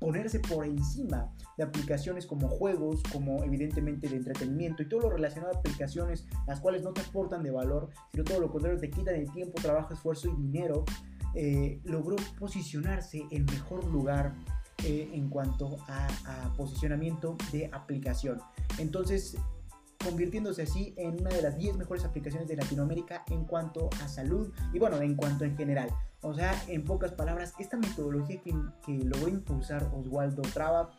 [0.00, 5.54] ponerse por encima de aplicaciones como juegos, como evidentemente de entretenimiento y todo lo relacionado
[5.54, 9.14] a aplicaciones las cuales no te aportan de valor, sino todo lo contrario, te quitan
[9.14, 10.84] el tiempo, trabajo, esfuerzo y dinero,
[11.34, 14.34] eh, logró posicionarse en mejor lugar
[14.84, 18.38] eh, en cuanto a, a posicionamiento de aplicación.
[18.78, 19.36] Entonces,
[20.04, 24.52] convirtiéndose así en una de las 10 mejores aplicaciones de Latinoamérica en cuanto a salud
[24.72, 25.90] y bueno, en cuanto en general.
[26.20, 28.54] O sea, en pocas palabras, esta metodología que,
[28.86, 30.90] que logró impulsar Oswaldo Traba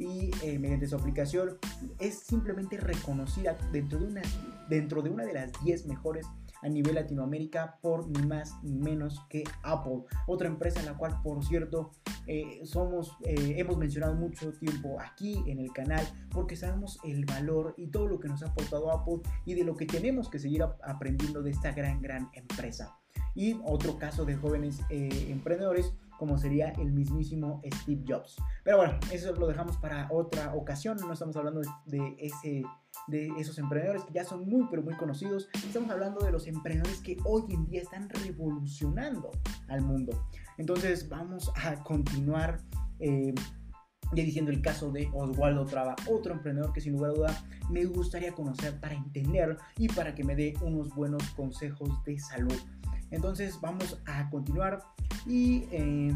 [0.00, 1.58] y eh, mediante su aplicación
[1.98, 4.22] es simplemente reconocida dentro de una,
[4.68, 6.26] dentro de, una de las 10 mejores
[6.62, 11.20] a nivel Latinoamérica por ni más ni menos que Apple, otra empresa en la cual
[11.22, 11.90] por cierto
[12.26, 17.74] eh, somos, eh, hemos mencionado mucho tiempo aquí en el canal porque sabemos el valor
[17.76, 20.62] y todo lo que nos ha aportado Apple y de lo que tenemos que seguir
[20.62, 22.96] aprendiendo de esta gran, gran empresa.
[23.34, 28.36] Y otro caso de jóvenes emprendedores como sería el mismísimo Steve Jobs.
[28.62, 32.62] Pero bueno, eso lo dejamos para otra ocasión, no estamos hablando de, ese,
[33.08, 37.00] de esos emprendedores que ya son muy pero muy conocidos, estamos hablando de los emprendedores
[37.00, 39.30] que hoy en día están revolucionando
[39.68, 40.26] al mundo.
[40.58, 42.60] Entonces vamos a continuar.
[42.98, 43.34] Eh,
[44.12, 47.84] ya diciendo el caso de Oswaldo Traba, otro emprendedor que sin lugar a duda me
[47.84, 52.58] gustaría conocer para entender y para que me dé unos buenos consejos de salud.
[53.12, 54.82] Entonces vamos a continuar
[55.26, 56.12] y eh,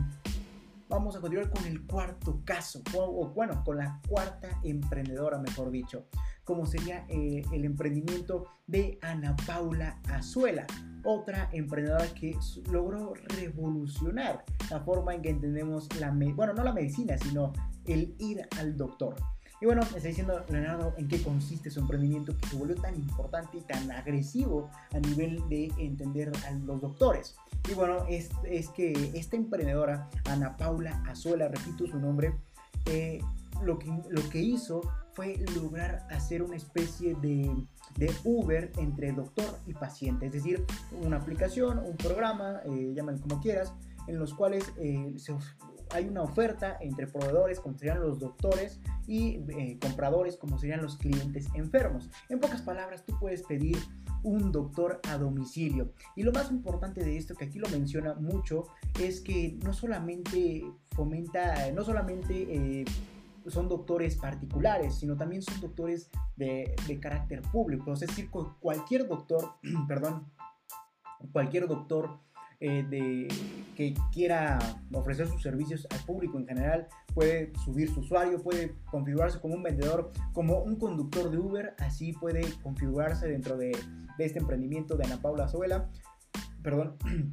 [0.89, 6.07] vamos a continuar con el cuarto caso, o, bueno, con la cuarta emprendedora, mejor dicho,
[6.45, 10.67] como sería eh, el emprendimiento de Ana Paula Azuela,
[11.05, 12.37] otra emprendedora que
[12.71, 17.53] logró revolucionar la forma en que entendemos la, bueno, no la medicina, sino
[17.87, 19.17] el ir al doctor.
[19.61, 22.95] Y bueno, me está diciendo Leonardo en qué consiste su emprendimiento que se volvió tan
[22.97, 27.37] importante y tan agresivo a nivel de entender a los doctores.
[27.71, 32.35] Y bueno, es, es que esta emprendedora, Ana Paula Azuela, repito su nombre,
[32.87, 33.21] eh,
[33.63, 34.83] lo, que, lo que hizo
[35.15, 37.51] fue lograr hacer una especie de,
[37.97, 40.65] de, Uber entre doctor y paciente, es decir,
[41.03, 43.73] una aplicación, un programa, eh, llámalo como quieras,
[44.07, 45.15] en los cuales eh,
[45.91, 50.97] hay una oferta entre proveedores, como serían los doctores, y eh, compradores, como serían los
[50.97, 52.11] clientes enfermos.
[52.29, 53.79] En pocas palabras, tú puedes pedir
[54.23, 55.93] un doctor a domicilio.
[56.17, 58.65] Y lo más importante de esto, que aquí lo menciona mucho,
[59.01, 62.81] es que no solamente fomenta, no solamente...
[62.81, 62.85] Eh,
[63.47, 67.93] son doctores particulares, sino también son doctores de, carácter público.
[67.93, 68.31] Es decir,
[68.61, 69.55] cualquier doctor,
[69.89, 70.31] perdón,
[71.33, 72.19] cualquier doctor
[72.61, 73.29] eh, de,
[73.77, 74.59] que quiera
[74.93, 79.63] ofrecer sus servicios al público en general, puede subir su usuario, puede configurarse como un
[79.63, 83.77] vendedor, como un conductor de Uber, así puede configurarse dentro de,
[84.19, 85.91] de este emprendimiento de Ana Paula Azuela,
[86.63, 86.97] perdón,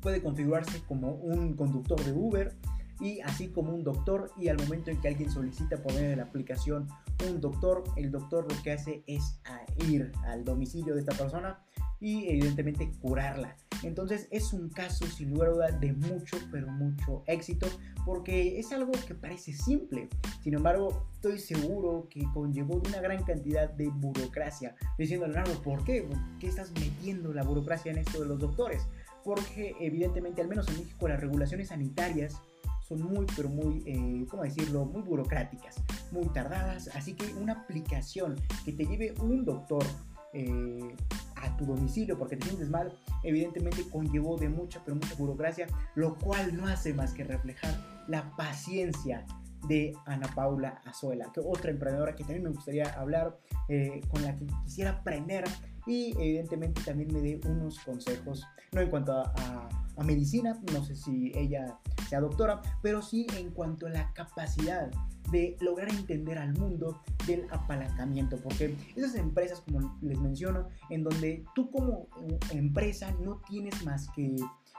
[0.00, 2.54] puede configurarse como un conductor de Uber
[3.00, 6.24] y así como un doctor y al momento en que alguien solicita medio de la
[6.24, 6.88] aplicación
[7.28, 9.40] un doctor, el doctor lo que hace es
[9.88, 11.58] ir al domicilio de esta persona
[12.00, 13.56] y evidentemente curarla.
[13.82, 17.66] Entonces es un caso sin lugar a duda de mucho, pero mucho éxito,
[18.04, 20.08] porque es algo que parece simple.
[20.42, 24.74] Sin embargo, estoy seguro que conllevó una gran cantidad de burocracia.
[24.98, 26.02] Diciendo, Leonardo, ¿por qué?
[26.02, 28.86] ¿Por qué estás metiendo la burocracia en esto de los doctores?
[29.24, 32.40] Porque evidentemente, al menos en México, las regulaciones sanitarias
[32.86, 35.76] son muy, pero muy, eh, ¿cómo decirlo?, muy burocráticas,
[36.12, 36.88] muy tardadas.
[36.94, 39.84] Así que una aplicación que te lleve un doctor
[40.32, 40.94] eh,
[41.36, 46.16] a tu domicilio porque te sientes mal, evidentemente conllevó de mucha, pero mucha burocracia, lo
[46.16, 47.74] cual no hace más que reflejar
[48.08, 49.26] la paciencia
[49.68, 54.36] de Ana Paula Azuela, que otra emprendedora que también me gustaría hablar, eh, con la
[54.36, 55.44] que quisiera aprender
[55.86, 60.94] y evidentemente también me dé unos consejos, no en cuanto a, a medicina, no sé
[60.94, 64.90] si ella sea doctora, pero sí en cuanto a la capacidad
[65.30, 71.44] de lograr entender al mundo del apalancamiento, porque esas empresas, como les menciono, en donde
[71.54, 72.08] tú como
[72.52, 74.36] empresa no tienes más que,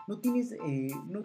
[0.07, 1.21] no tienes, eh, no,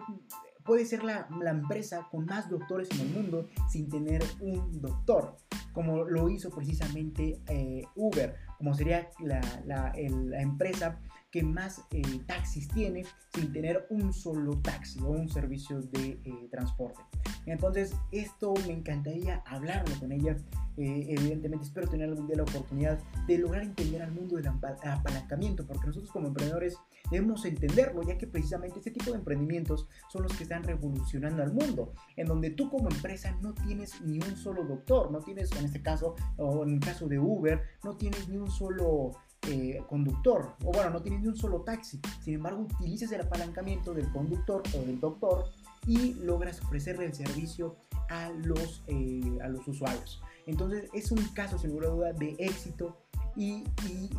[0.65, 5.37] puede ser la, la, empresa con más doctores en el mundo sin tener un doctor,
[5.71, 10.97] como lo hizo precisamente eh, Uber, como sería la, la, la empresa
[11.33, 16.47] que más eh, taxis tiene sin tener un solo taxi o un servicio de eh,
[16.51, 17.01] transporte.
[17.47, 20.37] Entonces, esto me encantaría hablarlo con ella.
[20.77, 25.65] Eh, evidentemente, espero tener algún día la oportunidad de lograr entender al mundo del apalancamiento,
[25.65, 26.77] porque nosotros como emprendedores
[27.09, 31.51] debemos entenderlo, ya que precisamente este tipo de emprendimientos son los que están revolucionando al
[31.51, 35.65] mundo, en donde tú como empresa no tienes ni un solo doctor, no tienes, en
[35.65, 39.13] este caso, o en el caso de Uber, no tienes ni un solo
[39.47, 43.93] eh, conductor, o bueno, no tienes ni un solo taxi, sin embargo utilizas el apalancamiento
[43.93, 45.45] del conductor o del doctor
[45.85, 47.75] y logras ofrecerle el servicio
[48.09, 50.21] a los, eh, a los usuarios.
[50.45, 52.97] Entonces es un caso sin duda de éxito
[53.35, 53.63] y,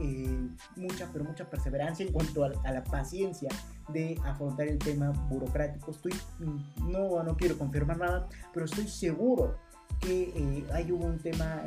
[0.00, 3.48] eh, mucha, pero mucha perseverancia en cuanto a, la paciencia
[3.88, 5.90] de afrontar el tema burocrático.
[5.90, 9.56] Estoy, mm, no, no quiero confirmar nada, pero estoy seguro
[10.00, 11.62] que hay un tema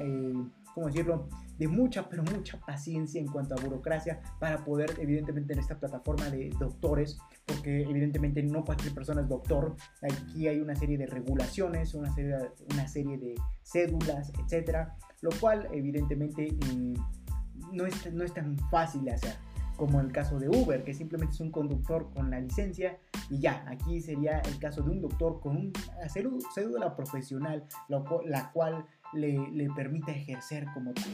[0.78, 5.60] ¿cómo decirlo?, de mucha, pero mucha paciencia en cuanto a burocracia para poder, evidentemente, en
[5.60, 11.00] esta plataforma de doctores, porque evidentemente no cualquier persona es doctor, aquí hay una serie
[11.00, 12.36] de regulaciones, una serie,
[12.72, 16.94] una serie de cédulas, etcétera, lo cual, evidentemente, eh,
[17.74, 19.34] no, es, no es tan fácil de hacer
[19.78, 22.98] como el caso de Uber, que simplemente es un conductor con la licencia
[23.30, 26.10] y ya, aquí sería el caso de un doctor con una
[26.54, 31.06] cédula profesional, la cual le, le permita ejercer como tal.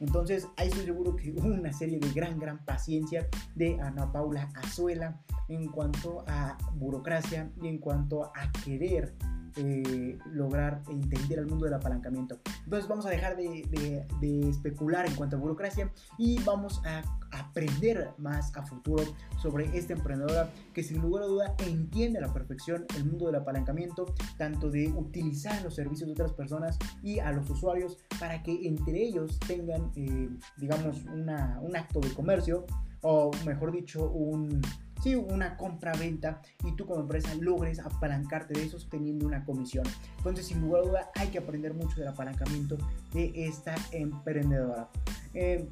[0.00, 4.48] Entonces, ahí estoy seguro que hubo una serie de gran, gran paciencia de Ana Paula
[4.56, 9.14] Azuela en cuanto a burocracia y en cuanto a querer
[9.56, 12.38] eh, lograr entender el mundo del apalancamiento.
[12.64, 14.06] Entonces vamos a dejar de,
[14.48, 19.04] especular en cuanto a burocracia y vamos a aprender más a futuro
[19.40, 23.36] sobre esta emprendedora que sin lugar a duda entiende a la perfección el mundo del
[23.36, 28.66] apalancamiento, tanto de utilizar los servicios de otras personas y a los usuarios para que
[28.66, 32.66] entre ellos tengan, eh, digamos, un acto de comercio
[33.02, 34.62] o mejor dicho, un
[35.02, 39.84] sí, una compra-venta y tú como empresa logres apalancarte de eso teniendo una comisión.
[40.18, 42.78] Entonces, sin lugar a duda, hay que aprender mucho del apalancamiento
[43.12, 44.88] de esta emprendedora.
[45.34, 45.68] Eh,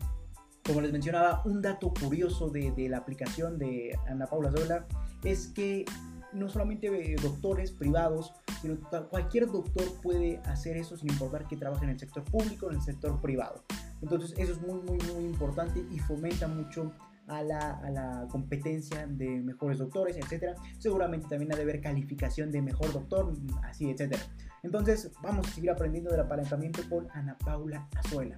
[0.65, 4.87] como les mencionaba, un dato curioso de, la aplicación de Ana Paula Zola
[5.25, 5.85] es que
[6.33, 11.91] no solamente doctores privados, sino cualquier doctor puede hacer eso sin importar que trabaje en
[11.91, 13.65] el sector público o en el sector privado.
[14.03, 16.93] Entonces eso es muy, muy, muy importante y fomenta mucho
[17.31, 20.55] a la, competencia de mejores doctores, etcétera.
[20.79, 24.23] Seguramente también ha de haber calificación de mejor doctor, así, etcétera.
[24.63, 28.37] Entonces, vamos a seguir aprendiendo del apalancamiento con Ana Paula Azuela.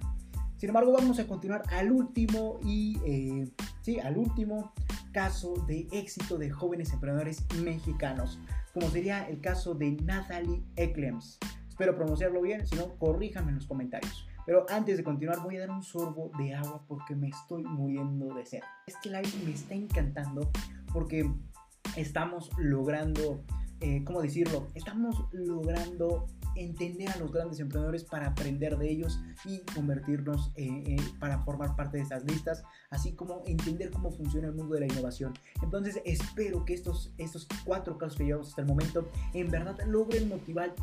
[0.57, 3.51] Sin embargo, vamos a continuar al último y eh,
[3.81, 4.71] sí, al último
[5.11, 8.39] caso de éxito de jóvenes emprendedores mexicanos,
[8.73, 11.37] como sería el caso de Natalie Ecklems.
[11.67, 14.25] Espero pronunciarlo bien, si no, corríjame en los comentarios.
[14.45, 18.33] Pero antes de continuar voy a dar un sorbo de agua porque me estoy muriendo
[18.35, 18.61] de sed.
[18.87, 20.49] Este live me está encantando
[20.91, 21.29] porque
[21.95, 23.43] estamos logrando,
[23.79, 24.67] eh, ¿cómo decirlo?
[24.75, 31.39] Estamos logrando entender a los grandes emprendedores para aprender de ellos y convertirnos eh, para
[31.39, 35.33] formar parte de esas listas, así como entender cómo funciona el mundo de la innovación.
[35.61, 40.29] Entonces espero que estos, estos cuatro casos que llevamos hasta el momento en verdad logren
[40.29, 40.75] motivar,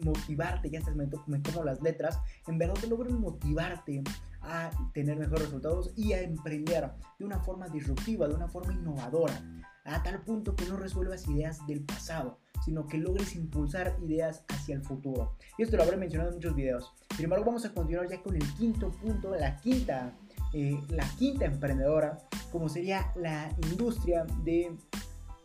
[0.00, 4.02] motivarte, ya estás me, me como las letras, en verdad logren motivarte
[4.42, 9.40] a tener mejores resultados y a emprender de una forma disruptiva, de una forma innovadora,
[9.84, 14.74] a tal punto que no resuelvas ideas del pasado, sino que logres impulsar ideas hacia
[14.74, 15.36] el futuro.
[15.58, 16.92] Y esto lo habré mencionado en muchos videos.
[17.14, 20.12] Sin embargo, vamos a continuar ya con el quinto punto, la quinta,
[20.52, 22.18] eh, la quinta emprendedora,
[22.50, 24.76] como sería la industria de,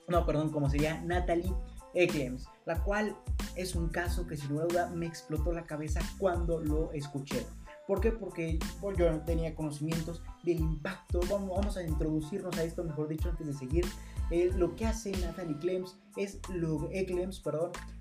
[0.07, 1.53] no, perdón, como sería Natalie
[1.93, 3.15] Eklems, la cual
[3.55, 7.45] es un caso que sin duda me explotó la cabeza cuando lo escuché.
[7.87, 8.11] ¿Por qué?
[8.11, 8.57] Porque
[8.97, 11.19] yo no tenía conocimientos del impacto.
[11.29, 13.85] Vamos, vamos a introducirnos a esto, mejor dicho, antes de seguir.
[14.31, 17.05] Eh, lo que hace Natalie Clems es, lo, eh,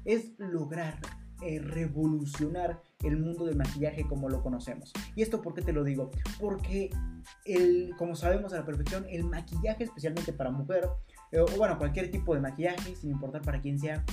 [0.04, 0.98] es lograr
[1.42, 4.92] eh, revolucionar el mundo del maquillaje como lo conocemos.
[5.16, 6.12] ¿Y esto por qué te lo digo?
[6.38, 6.90] Porque,
[7.44, 10.88] el, como sabemos a la perfección, el maquillaje, especialmente para mujer,
[11.32, 14.04] o bueno, cualquier tipo de maquillaje, sin importar para quién sea,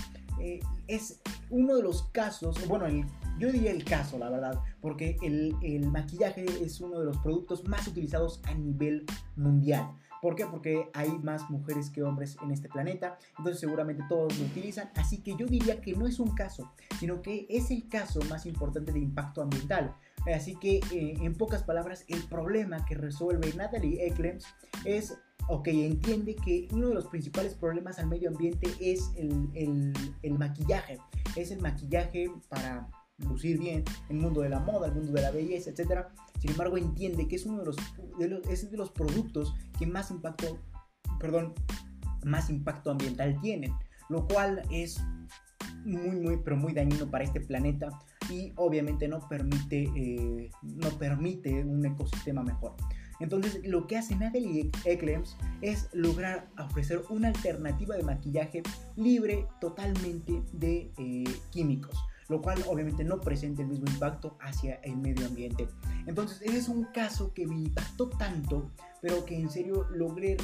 [0.87, 2.85] es uno de los casos, bueno,
[3.39, 7.67] yo diría el caso, la verdad, porque el, el maquillaje es uno de los productos
[7.67, 9.89] más utilizados a nivel mundial.
[10.21, 10.45] ¿Por qué?
[10.45, 15.19] Porque hay más mujeres que hombres en este planeta, entonces seguramente todos lo utilizan, así
[15.21, 18.91] que yo diría que no es un caso, sino que es el caso más importante
[18.91, 19.95] de impacto ambiental.
[20.33, 24.45] Así que, eh, en pocas palabras, el problema que resuelve Natalie Ecklems
[24.83, 30.37] es, ok, entiende que uno de los principales problemas al medio ambiente es el, el,
[30.37, 30.97] maquillaje,
[31.35, 35.21] es el maquillaje para lucir bien en el mundo de la moda, el mundo de
[35.21, 36.07] la belleza, etc.
[36.39, 37.75] Sin embargo, entiende que es uno de los,
[38.17, 40.59] de de los productos que más impacto,
[41.19, 41.53] perdón,
[42.25, 43.73] más impacto ambiental tienen,
[44.09, 45.01] lo cual es
[45.83, 47.89] muy, muy, pero muy dañino para este planeta
[48.29, 52.75] y obviamente no permite, eh, no permite un ecosistema mejor.
[53.19, 58.61] Entonces, lo que hace Natalie Ecklems es lograr ofrecer una alternativa de maquillaje
[58.95, 61.97] libre totalmente de eh, químicos
[62.29, 65.67] lo cual obviamente no presenta el mismo impacto hacia el medio ambiente.
[66.05, 70.37] Entonces, ese es un caso que me impactó tanto, pero que en serio logré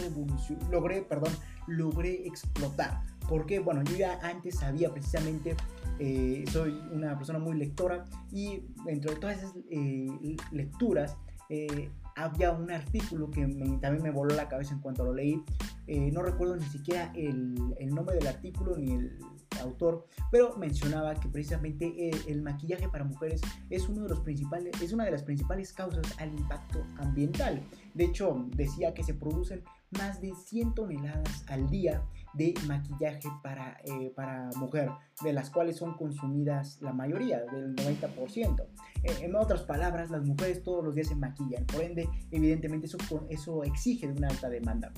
[0.71, 1.33] logré, perdón,
[1.67, 3.03] logré explotar.
[3.27, 5.55] Porque, bueno, yo ya antes sabía precisamente,
[5.99, 11.17] eh, soy una persona muy lectora y entre todas esas eh, lecturas,
[11.49, 13.41] eh, había un artículo que
[13.81, 15.43] también me voló la cabeza en cuanto lo leí.
[15.87, 19.17] no recuerdo ni siquiera el, el nombre del artículo ni el,
[19.59, 24.81] autor, pero mencionaba que precisamente el, el, maquillaje para mujeres es, uno de los principales,
[24.81, 27.61] es una de las principales causas al impacto ambiental.
[27.93, 29.63] De hecho, decía que se producen
[29.97, 32.03] más de 100 toneladas al día
[32.33, 34.89] de maquillaje para, eh, para mujer,
[35.23, 38.67] de las cuales son consumidas la mayoría, del 90%.
[39.03, 42.97] Eh, en otras palabras, las mujeres todos los días se maquillan, por ende, evidentemente eso,
[43.29, 44.91] eso exige una alta demanda.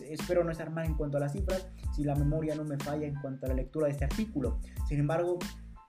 [0.00, 3.06] Espero no estar mal en cuanto a las cifras, si la memoria no me falla
[3.06, 4.58] en cuanto a la lectura de este artículo.
[4.88, 5.38] Sin embargo,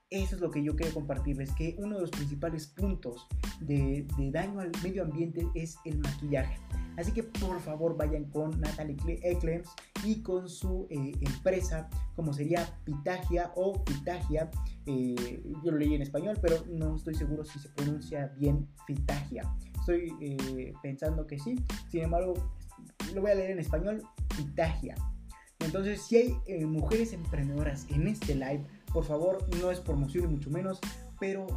[0.10, 3.28] eso es lo que yo quiero compartirles, que uno de los principales puntos
[3.62, 6.60] de daño al medio ambiente es el maquillaje.
[6.98, 9.70] Así que por favor vayan con Natalie Eclems
[10.04, 14.50] y con su eh, empresa, como sería Pitagia o Pitagia.
[14.86, 19.44] Eh, yo lo leí en español, pero no estoy seguro si se pronuncia bien Pitagia.
[19.80, 21.56] Estoy eh, pensando que sí,
[21.90, 22.34] sin embargo,
[23.14, 24.04] lo voy a leer en español,
[24.38, 24.96] Pitagia.
[25.60, 30.50] Entonces, si hay mujeres emprendedoras en este live, por favor, no es promoción y mucho
[30.50, 30.80] menos,
[31.20, 31.48] pero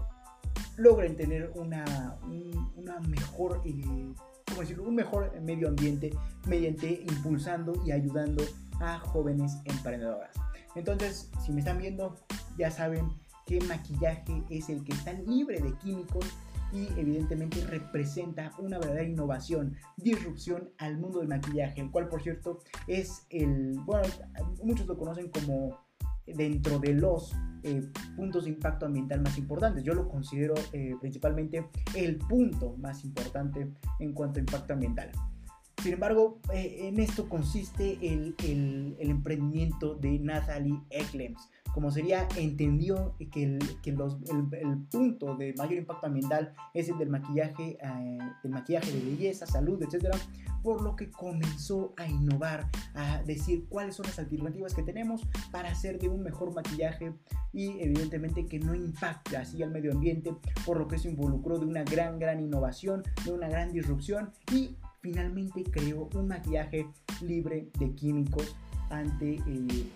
[0.77, 2.17] logren tener una,
[2.77, 3.63] una mejor
[4.61, 6.11] decirlo, un mejor medio ambiente
[6.47, 8.45] mediante impulsando y ayudando
[8.81, 10.35] a jóvenes emprendedoras.
[10.75, 12.17] Entonces, si me están viendo,
[12.59, 13.09] ya saben
[13.47, 16.27] que maquillaje es el que está libre de químicos
[16.73, 22.59] y evidentemente representa una verdadera innovación, disrupción al mundo del maquillaje, el cual por cierto
[22.87, 24.09] es el, bueno,
[24.63, 25.86] muchos lo conocen como
[26.27, 27.83] dentro de los eh,
[28.15, 29.83] puntos de impacto ambiental más importantes.
[29.83, 35.11] Yo lo considero eh, principalmente el punto más importante en cuanto a impacto ambiental.
[35.87, 43.15] Sin embargo, eh, en esto consiste el, el, emprendimiento de Nathalie Eklems, como sería, entendió
[43.31, 48.19] que, el, que los, el, punto de mayor impacto ambiental es el del maquillaje, eh,
[48.43, 50.19] del maquillaje de belleza, salud, etcétera,
[50.65, 55.23] por lo que comenzó a innovar, a decir cuáles son las alternativas que tenemos
[55.53, 57.13] para hacer de un mejor maquillaje
[57.53, 60.35] y evidentemente que no impacte así al medio ambiente,
[60.65, 64.77] por lo que se involucró de una gran, gran innovación, de una gran disrupción y
[65.07, 66.87] finalmente creó un maquillaje
[67.21, 68.57] libre de químicos
[68.91, 69.37] ante...
[69.47, 69.87] Eh,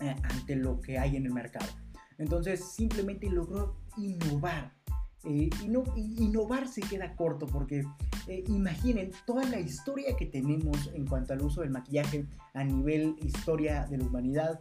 [0.00, 1.66] eh, ante lo que hay en el mercado.
[2.18, 4.70] Entonces simplemente logró innovar.
[5.24, 7.82] Eh, y no, innovar se queda corto porque
[8.26, 13.16] eh, imaginen toda la historia que tenemos en cuanto al uso del maquillaje a nivel
[13.22, 14.60] historia de la humanidad.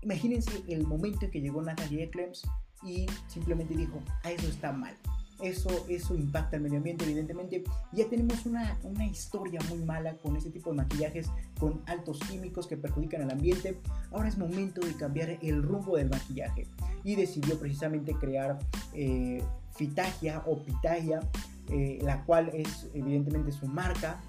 [0.00, 2.42] Imagínense el momento en que llegó Natalie Eclems
[2.82, 4.96] y simplemente dijo, a eso está mal
[5.40, 7.64] eso, eso impacta el medio ambiente, evidentemente.
[7.92, 12.66] Ya tenemos una, una historia muy mala con este tipo de maquillajes con altos químicos
[12.66, 13.78] que perjudican al ambiente.
[14.10, 16.66] Ahora es momento de cambiar el rumbo del maquillaje
[17.04, 18.58] y decidió precisamente crear
[18.94, 19.42] eh,
[19.74, 21.20] Fitagia o Pitagia
[21.70, 24.22] eh, la cual es evidentemente su marca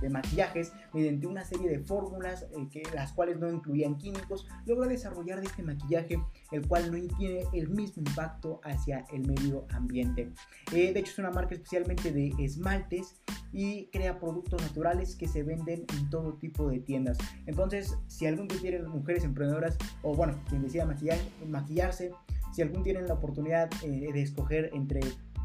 [0.00, 4.88] de maquillajes, mediante una serie de fórmulas, eh, que, las cuales no incluían químicos, logra
[4.88, 10.32] desarrollar este maquillaje, el cual no tiene el mismo impacto hacia el medio ambiente.
[10.72, 15.44] Eh, de hecho, es una marca especialmente de esmaltes y crea productos naturales que se
[15.44, 17.16] venden en todo tipo de tiendas.
[17.46, 22.10] Entonces, si algún día tienen mujeres emprendedoras o bueno, quien decida maquillar, maquillarse,
[22.52, 25.00] si algún tienen la oportunidad de escoger entre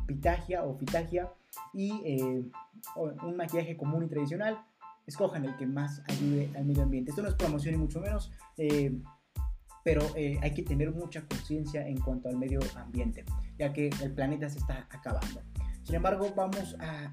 [0.05, 1.31] pitagia o fitagia
[1.73, 2.43] y eh,
[2.95, 4.63] un maquillaje común y tradicional,
[5.05, 7.11] escojan el que más ayude al medio ambiente.
[7.11, 8.97] Esto no es promoción y mucho menos, eh,
[9.83, 13.25] pero eh, hay que tener mucha conciencia en cuanto al medio ambiente,
[13.57, 15.41] ya que el planeta se está acabando.
[15.83, 17.11] Sin embargo, vamos a,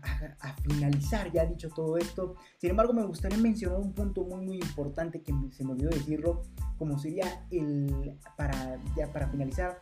[0.63, 2.37] finalizar, ya dicho todo esto.
[2.59, 6.43] Sin embargo, me gustaría mencionar un punto muy, muy importante que se me olvidó decirlo,
[6.77, 9.79] como sería el, para, ya para finalizar,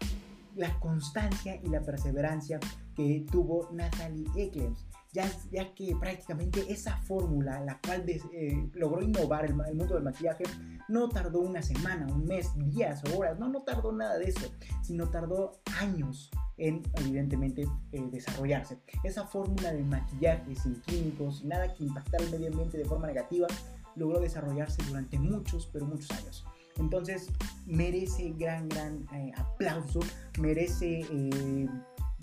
[0.54, 2.60] la constancia y la perseverancia
[2.96, 9.44] que tuvo Natalie Eklems, ya, ya que prácticamente esa fórmula, la cual eh, logró innovar
[9.44, 10.44] el, mundo del maquillaje,
[10.88, 14.50] no tardó una semana, un mes, días o horas, no, no tardó nada de eso,
[14.82, 18.78] sino tardó años en, evidentemente, eh, desarrollarse.
[19.04, 23.06] Esa fórmula de maquillaje sin químicos, sin nada que impactara el medio ambiente de forma
[23.06, 23.46] negativa,
[23.94, 26.44] logró desarrollarse durante muchos, pero muchos años.
[26.78, 27.30] Entonces
[27.66, 30.00] merece gran, gran eh, aplauso,
[30.38, 31.06] merece...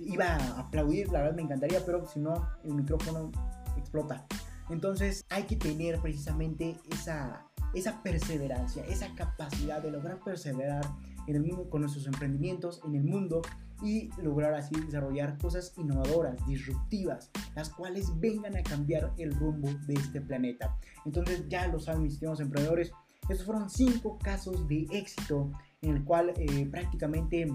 [0.06, 3.32] Iba a aplaudir, la verdad me encantaría, pero si no, el micrófono
[3.78, 4.26] explota.
[4.70, 10.84] Entonces hay que tener precisamente esa, esa perseverancia, esa capacidad de lograr perseverar
[11.28, 13.42] en el mundo con nuestros emprendimientos, en el mundo
[13.82, 19.96] y lograr así desarrollar cosas innovadoras, disruptivas, las cuales vengan a cambiar el rumbo de
[19.96, 20.78] este planeta.
[21.06, 22.92] Entonces ya lo saben mis estimados emprendedores,
[23.30, 25.52] estos fueron cinco casos de éxito
[25.82, 27.48] en el cual eh, prácticamente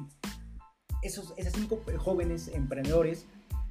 [1.03, 3.27] esos, esos cinco jóvenes emprendedores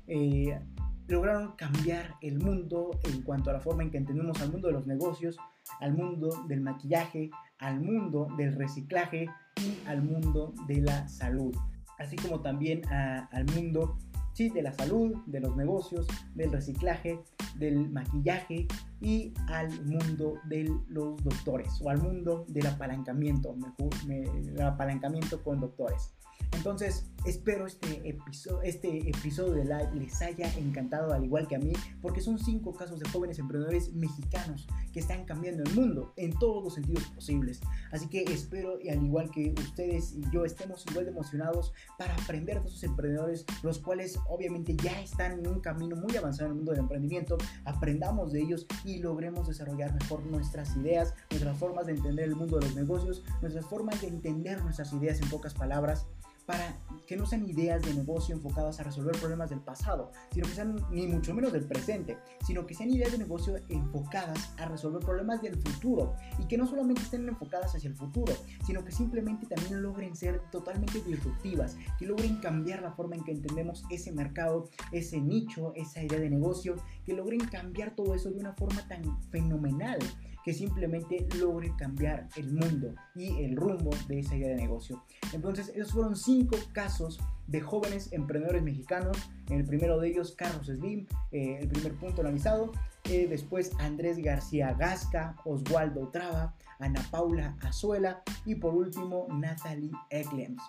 [0.08, 0.60] eh,
[1.08, 4.74] lograron cambiar el mundo en cuanto a la forma en que entendemos al mundo de
[4.74, 5.38] los negocios,
[5.80, 11.56] al mundo del maquillaje, al mundo del reciclaje y al mundo de la salud,
[11.98, 13.98] así como también al mundo
[14.34, 16.06] sí, de la salud, de los negocios,
[16.36, 17.20] del reciclaje,
[17.56, 18.68] del maquillaje
[19.02, 25.60] y al mundo de los doctores o al mundo del apalancamiento, mejor, el apalancamiento con
[25.60, 26.14] doctores.
[26.52, 31.60] Entonces, espero este episodio, este episodio de live les haya encantado al igual que a
[31.60, 36.38] mí, porque son cinco casos de jóvenes emprendedores mexicanos que están cambiando el mundo en
[36.40, 37.60] todos los sentidos posibles.
[37.92, 42.14] Así que espero, y al igual que ustedes y yo, estemos igual de emocionados para
[42.16, 46.52] aprender de esos emprendedores, los cuales obviamente ya están en un camino muy avanzado en
[46.52, 51.86] el mundo del emprendimiento, aprendamos de ellos y logremos desarrollar mejor nuestras ideas, nuestras formas
[51.88, 55.54] de entender el mundo de los negocios, nuestras formas de entender nuestras ideas en pocas
[55.54, 56.08] palabras
[56.48, 60.54] para que no sean ideas de negocio enfocadas a resolver problemas del pasado, sino que
[60.54, 65.04] sean ni mucho menos del presente, sino que sean ideas de negocio enfocadas a resolver
[65.04, 66.16] problemas del futuro.
[66.40, 68.34] Y que no solamente estén enfocadas hacia el futuro,
[68.66, 73.34] sino que simplemente también logren ser totalmente disruptivas, que logren cambiar la forma en que
[73.34, 76.76] entendemos ese mercado, ese nicho, esa idea de negocio,
[77.06, 80.00] que logren cambiar todo eso de una forma tan fenomenal
[80.48, 85.04] que simplemente logre cambiar el mundo y el rumbo de esa idea de negocio.
[85.34, 89.18] Entonces, esos fueron cinco casos de jóvenes emprendedores mexicanos.
[89.50, 92.72] El primero de ellos, Carlos Slim, eh, el primer punto analizado.
[93.10, 100.64] Eh, después, Andrés García Gasca, Oswaldo Traba, Ana Paula Azuela y por último, Natalie Ecklems.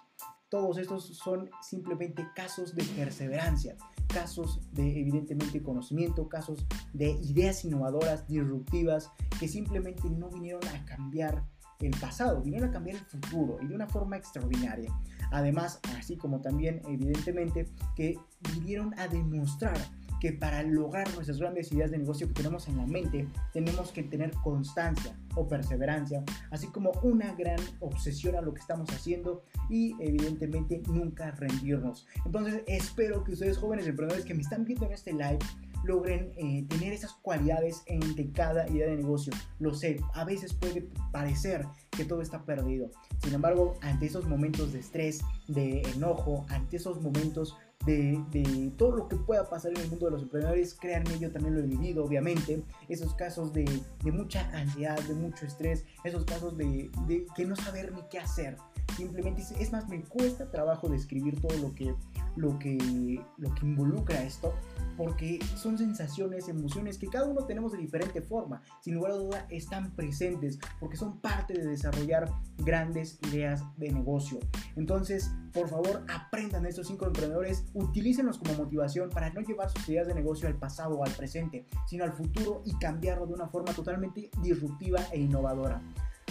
[0.49, 3.77] Todos estos son simplemente casos de perseverancia,
[4.09, 11.45] casos de evidentemente conocimiento, casos de ideas innovadoras, disruptivas, que simplemente no vinieron a cambiar
[11.81, 14.93] el pasado, vinieron a cambiar el futuro y de una forma extraordinaria.
[15.31, 18.19] Además, así como también evidentemente que
[18.55, 19.79] vinieron a demostrar
[20.21, 24.03] que para lograr nuestras grandes ideas de negocio que tenemos en la mente, tenemos que
[24.03, 29.95] tener constancia o perseverancia, así como una gran obsesión a lo que estamos haciendo y
[30.01, 32.07] evidentemente nunca rendirnos.
[32.25, 35.39] Entonces espero que ustedes jóvenes emprendedores que me están viendo en este live,
[35.85, 39.33] logren eh, tener esas cualidades entre cada idea de negocio.
[39.59, 42.91] Lo sé, a veces puede parecer que todo está perdido.
[43.23, 47.57] Sin embargo, ante esos momentos de estrés, de enojo, ante esos momentos
[47.89, 50.75] de, todo lo que pueda pasar en el mundo de los emprendedores.
[50.75, 52.63] Créanme, yo también lo he vivido, obviamente.
[52.89, 53.65] Esos casos de,
[54.05, 58.57] mucha ansiedad, de mucho estrés, esos casos de, de, que no saber ni qué hacer.
[58.99, 61.95] Simplemente, es más, me cuesta trabajo describir todo lo que,
[62.35, 64.53] lo que, lo que involucra esto,
[64.97, 68.61] porque son sensaciones, emociones que cada uno tenemos de diferente forma.
[68.81, 74.41] Sin lugar a duda, están presentes porque son parte de desarrollar grandes ideas de negocio.
[74.75, 80.09] Entonces, por favor, aprendan estos cinco emprendedores, utilícenlos como motivación para no llevar sus ideas
[80.09, 83.73] de negocio al pasado o al presente, sino al futuro y cambiarlo de una forma
[83.73, 85.81] totalmente disruptiva e innovadora.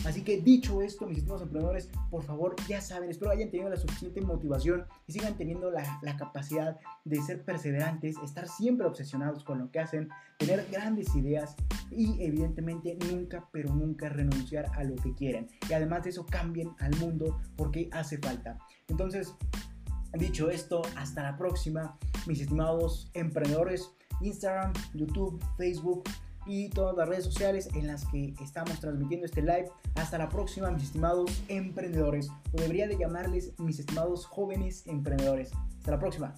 [0.05, 3.77] Así que dicho esto, mis estimados emprendedores, por favor, ya saben, espero hayan tenido la
[3.77, 9.59] suficiente motivación y sigan teniendo la, la, capacidad de ser perseverantes, estar siempre obsesionados con
[9.59, 11.55] lo que hacen, tener grandes ideas
[11.91, 15.49] y evidentemente nunca, pero nunca renunciar a lo que quieren.
[15.69, 18.57] Y además de eso, cambien al mundo porque hace falta.
[18.87, 19.35] Entonces,
[20.13, 23.91] dicho esto, hasta la próxima, mis estimados emprendedores.
[24.21, 26.03] Instagram, YouTube, Facebook,
[26.47, 29.69] y todas las redes sociales en las que estamos transmitiendo este live.
[29.95, 35.51] Hasta la próxima, mis estimados emprendedores, o debería de llamarles mis estimados jóvenes emprendedores.
[35.77, 36.33] Hasta la próxima.